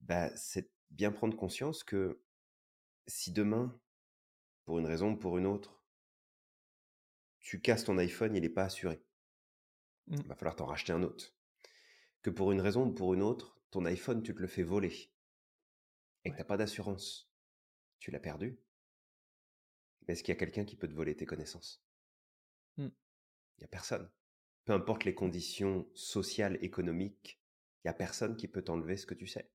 [0.00, 2.22] bah, c'est bien prendre conscience que
[3.06, 3.78] si demain,
[4.64, 5.82] pour une raison ou pour une autre,
[7.40, 9.00] tu casses ton iPhone, il n'est pas assuré
[10.10, 10.22] il mmh.
[10.22, 11.34] va falloir t'en racheter un autre.
[12.22, 15.12] Que pour une raison ou pour une autre, ton iPhone, tu te le fais voler
[16.24, 17.30] et que tu n'as pas d'assurance.
[17.98, 18.58] Tu l'as perdu.
[20.06, 21.84] Est-ce qu'il y a quelqu'un qui peut te voler tes connaissances?
[22.76, 22.86] Mmh.
[22.86, 24.10] Il n'y a personne.
[24.64, 27.40] Peu importe les conditions sociales, économiques,
[27.78, 29.50] il n'y a personne qui peut t'enlever ce que tu sais.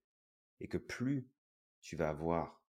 [0.59, 1.29] Et que plus
[1.81, 2.63] tu vas avoir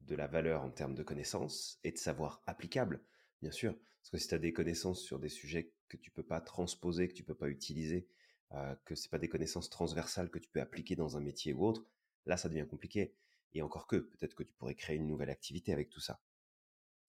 [0.00, 3.04] de la valeur en termes de connaissances et de savoir applicable,
[3.40, 6.24] bien sûr, parce que si tu as des connaissances sur des sujets que tu peux
[6.24, 8.08] pas transposer, que tu peux pas utiliser,
[8.52, 11.64] euh, que c'est pas des connaissances transversales que tu peux appliquer dans un métier ou
[11.64, 11.86] autre,
[12.26, 13.14] là ça devient compliqué.
[13.54, 16.20] Et encore que, peut-être que tu pourrais créer une nouvelle activité avec tout ça.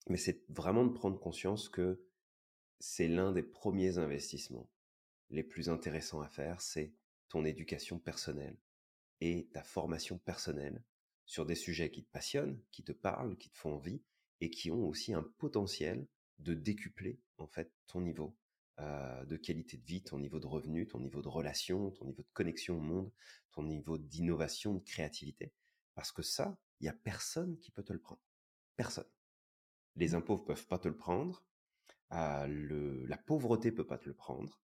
[0.07, 2.05] Mais c'est vraiment de prendre conscience que
[2.79, 4.69] c'est l'un des premiers investissements
[5.29, 6.93] les plus intéressants à faire, c'est
[7.29, 8.57] ton éducation personnelle
[9.19, 10.83] et ta formation personnelle
[11.25, 14.03] sur des sujets qui te passionnent, qui te parlent, qui te font envie
[14.41, 16.05] et qui ont aussi un potentiel
[16.39, 18.35] de décupler en fait ton niveau
[18.79, 22.23] euh, de qualité de vie, ton niveau de revenu, ton niveau de relation, ton niveau
[22.23, 23.11] de connexion au monde,
[23.51, 25.53] ton niveau d'innovation, de créativité.
[25.93, 28.21] Parce que ça, il n'y a personne qui peut te le prendre.
[28.75, 29.07] Personne.
[29.95, 30.15] Les mmh.
[30.15, 31.45] impôts ne peuvent pas te le prendre.
[32.13, 34.59] Euh, le, la pauvreté peut pas te le prendre.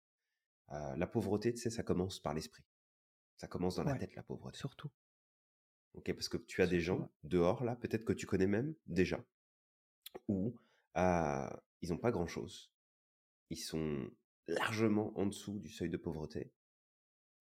[0.71, 2.63] Euh, la pauvreté, tu sais, ça commence par l'esprit.
[3.37, 4.57] Ça commence dans la tête, la pauvreté.
[4.57, 4.89] Surtout.
[5.93, 9.23] Ok, parce que tu as des gens dehors, là, peut-être que tu connais même déjà,
[10.27, 10.55] où
[11.81, 12.71] ils n'ont pas grand-chose
[13.49, 14.09] ils sont
[14.47, 16.51] largement en dessous du seuil de pauvreté.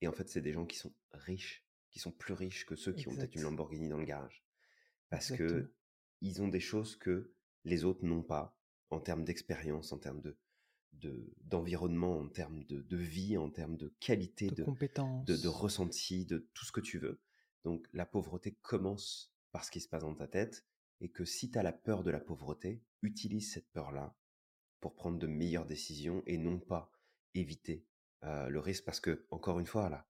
[0.00, 2.92] Et en fait, c'est des gens qui sont riches, qui sont plus riches que ceux
[2.92, 4.44] qui ont peut-être une Lamborghini dans le garage.
[5.10, 5.72] Parce que
[6.20, 7.32] ils ont des choses que
[7.64, 8.58] les autres n'ont pas
[8.90, 10.36] en termes d'expérience, en termes de,
[11.44, 16.48] d'environnement, en termes de, vie, en termes de qualité, de, compétences, de, de ressenti, de
[16.54, 17.20] tout ce que tu veux.
[17.64, 20.66] Donc la pauvreté commence par ce qui se passe dans ta tête
[21.00, 24.16] et que si tu as la peur de la pauvreté, utilise cette peur-là
[24.80, 26.92] pour prendre de meilleures décisions et non pas
[27.34, 27.86] éviter
[28.22, 30.08] le risque parce que encore une fois là,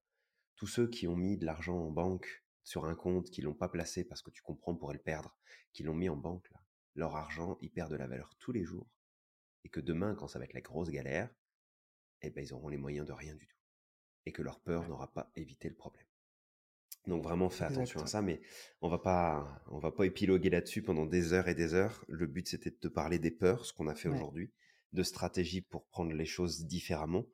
[0.55, 3.69] tous ceux qui ont mis de l'argent en banque sur un compte, qui l'ont pas
[3.69, 5.37] placé parce que tu comprends pourraient le perdre,
[5.73, 6.63] qui l'ont mis en banque là,
[6.95, 8.89] leur argent il perd de la valeur tous les jours
[9.63, 11.33] et que demain quand ça va être la grosse galère,
[12.21, 13.57] eh ben ils auront les moyens de rien du tout
[14.25, 16.08] et que leur peur n'aura pas évité le problème.
[17.09, 18.41] Donc vraiment fais attention à ça, mais
[18.81, 22.05] on va pas, on va pas épiloguer là-dessus pendant des heures et des heures.
[22.07, 24.51] Le but c'était de te parler des peurs, ce qu'on a fait aujourd'hui,
[24.93, 27.25] de stratégies pour prendre les choses différemment.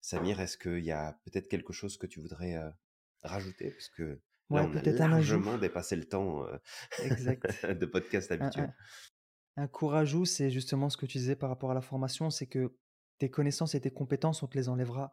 [0.00, 2.70] Samir, est-ce qu'il y a peut-être quelque chose que tu voudrais euh,
[3.22, 3.70] rajouter?
[3.70, 4.20] Parce que
[4.50, 6.58] là, on a largement dépassé le temps euh,
[7.74, 8.74] de podcast habituel.
[9.56, 11.80] Un, un, un court ajout, c'est justement ce que tu disais par rapport à la
[11.80, 12.76] formation, c'est que
[13.18, 15.10] tes connaissances et tes compétences, on te les enlèvera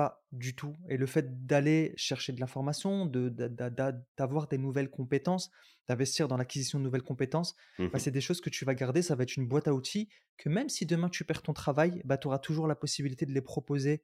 [0.00, 0.74] pas du tout.
[0.88, 5.50] Et le fait d'aller chercher de l'information, d'avoir des nouvelles compétences,
[5.88, 9.02] d'investir dans l'acquisition de nouvelles compétences, bah, mmh c'est des choses que tu vas garder.
[9.02, 12.00] Ça va être une boîte à outils que même si demain tu perds ton travail,
[12.06, 14.02] bah, tu auras toujours la possibilité de les proposer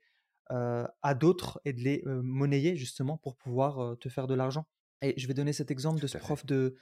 [0.50, 4.66] à d'autres et de les monnayer justement pour pouvoir te faire de l'argent.
[5.00, 6.76] Et je vais donner cet exemple de ce prof de...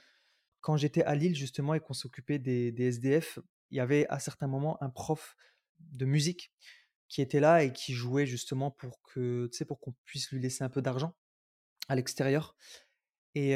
[0.59, 3.39] Quand j'étais à Lille justement et qu'on s'occupait des, des SDF,
[3.71, 5.37] il y avait à certains moments un prof
[5.79, 6.51] de musique
[7.15, 10.41] qui était là et qui jouait justement pour que tu sais pour qu'on puisse lui
[10.41, 11.15] laisser un peu d'argent
[11.87, 12.57] à l'extérieur.
[13.35, 13.51] Et,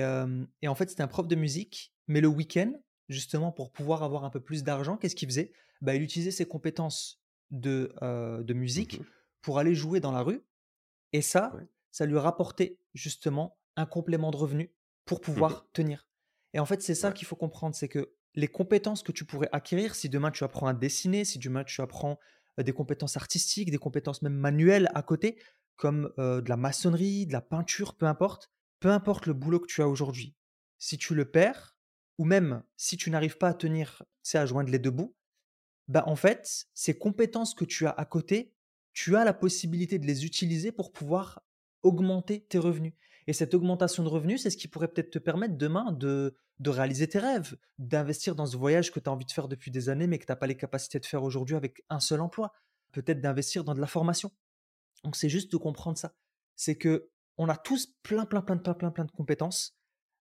[0.62, 2.72] et, en fait, c'était un prof de musique, mais le week-end,
[3.10, 5.51] justement pour pouvoir avoir un peu plus d'argent, qu'est-ce qu'il faisait?
[5.82, 9.05] Bah, Il utilisait ses compétences de, de musique mmh
[9.41, 10.41] pour aller jouer dans la rue.
[11.14, 11.53] Et ça,
[11.91, 16.07] ça lui rapportait justement un complément de revenu pour mmh pouvoir tenir.
[16.53, 19.49] Et en fait, c'est ça qu'il faut comprendre, c'est que les compétences que tu pourrais
[19.51, 22.20] acquérir, si demain tu apprends à dessiner, si demain tu apprends
[22.64, 25.41] des compétences artistiques, des compétences même manuelles à côté,
[25.76, 29.82] comme de la maçonnerie, de la peinture, peu importe, peu importe le boulot que tu
[29.82, 30.36] as aujourd'hui,
[30.78, 31.78] si tu le perds,
[32.18, 35.16] ou même si tu n'arrives pas à tenir, c'est à joindre les deux bouts,
[35.88, 38.53] bah en fait, ces compétences que tu as à côté,
[38.93, 41.41] tu as la possibilité de les utiliser pour pouvoir
[41.82, 42.93] augmenter tes revenus.
[43.28, 46.70] Et cette augmentation de revenus, c'est ce qui pourrait peut-être te permettre demain de, de
[46.70, 49.89] réaliser tes rêves, d'investir dans ce voyage que tu as envie de faire depuis des
[49.89, 52.53] années, mais que tu n'as pas les capacités de faire aujourd'hui avec un seul emploi.
[52.91, 54.32] Peut-être d'investir dans de la formation.
[55.03, 56.13] Donc c'est juste de comprendre ça.
[56.55, 59.78] C'est que on a tous plein, plein, plein, plein, plein, plein de compétences,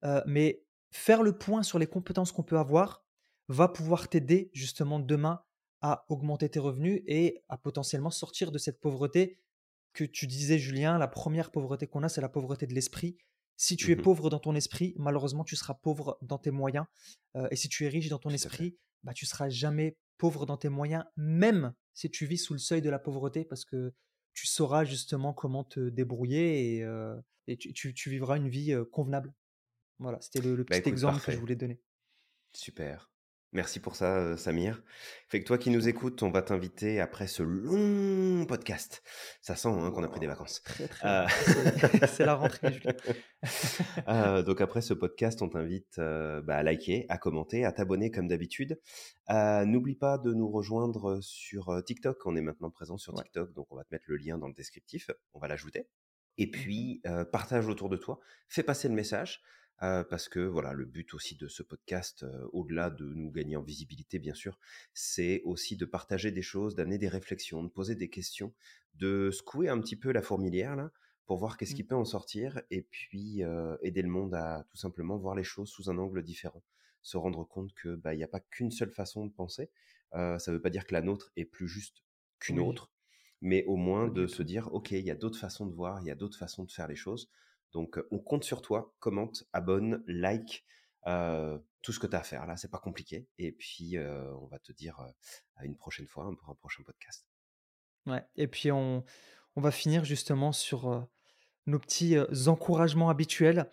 [0.04, 3.06] euh, mais faire le point sur les compétences qu'on peut avoir
[3.48, 5.42] va pouvoir t'aider justement demain
[5.82, 9.38] à augmenter tes revenus et à potentiellement sortir de cette pauvreté
[9.96, 11.00] que tu disais, Julien.
[11.00, 13.18] La première pauvreté qu'on a, c'est la pauvreté de l'esprit.
[13.58, 16.86] Si tu es mmh pauvre dans ton esprit, malheureusement, tu seras pauvre dans tes moyens.
[17.36, 20.58] Euh, et si tu es riche dans ton esprit, bah, tu seras jamais pauvre dans
[20.58, 23.94] tes moyens, même si tu vis sous le seuil de la pauvreté, parce que
[24.34, 27.16] tu sauras justement comment te débrouiller et, euh,
[27.58, 29.34] tu, vivras une vie euh, convenable.
[30.00, 31.80] Voilà, c'était le, bah, petit exemple que je voulais donner.
[32.54, 33.10] Super.
[33.56, 34.84] Merci pour ça, Samir.
[35.30, 39.02] Fait que toi qui nous écoutes, on va t'inviter après ce long podcast.
[39.42, 40.62] Ça sent hein, qu'on a pris des vacances.
[40.62, 41.26] Très, très
[42.08, 44.42] C'est la rentrée, Julien.
[44.44, 48.78] donc après ce podcast, on t'invite bah, à liker, à commenter, à t'abonner comme d'habitude.
[49.30, 52.26] N'oublie pas de nous rejoindre sur TikTok.
[52.26, 54.54] On est maintenant présent sur TikTok, donc on va te mettre le lien dans le
[54.54, 55.12] descriptif.
[55.34, 55.88] On va l'ajouter.
[56.38, 57.02] Et mmh puis,
[57.32, 58.20] partage autour de toi.
[58.50, 59.42] Fais passer le message
[59.80, 64.20] parce que voilà, le but aussi de ce podcast, au-delà de nous gagner en visibilité,
[64.20, 64.60] bien sûr,
[64.94, 68.54] c'est aussi de partager des choses, d'amener des réflexions, de poser des questions,
[68.96, 70.92] de secouer un petit peu la fourmilière là,
[71.26, 71.88] pour voir qu'est-ce qui mmh.
[71.88, 73.42] peut en sortir, et puis
[73.82, 76.64] aider le monde à tout simplement voir les choses sous un angle différent,
[77.02, 79.70] se rendre compte que bah il n'y a pas qu'une seule façon de penser.
[80.14, 82.04] ça ne veut pas dire que la nôtre est plus juste
[82.40, 82.92] qu'une autre,
[83.42, 86.08] mais au moins de se dire ok, il y a d'autres façons de voir, il
[86.08, 87.30] y a d'autres façons de faire les choses.
[87.76, 88.96] Donc, on compte sur toi.
[89.00, 90.66] Commente, abonne, like,
[91.04, 92.48] tout ce que tu as à faire.
[92.48, 93.28] Là, c'est pas compliqué.
[93.38, 94.98] Et puis, on va te dire
[95.56, 97.28] à une prochaine fois pour un prochain podcast.
[98.06, 98.24] Ouais.
[98.38, 99.04] Et puis, on,
[99.58, 101.06] va finir justement sur
[101.68, 102.16] nos petits
[102.48, 103.70] encouragements habituels.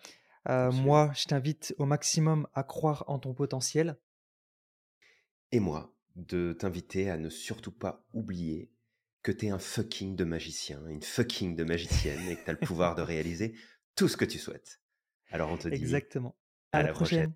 [0.47, 3.97] moi, je t'invite au maximum à croire en ton potentiel.
[5.53, 8.69] Et moi, de t'inviter à ne surtout pas oublier
[9.23, 12.53] que tu es un fucking de magicien, une fucking de magicienne et que tu as
[12.53, 13.55] le pouvoir de réaliser
[13.95, 14.81] tout ce que tu souhaites.
[15.31, 16.35] Alors on te dit Exactement.
[16.71, 17.33] À, la, prochaine.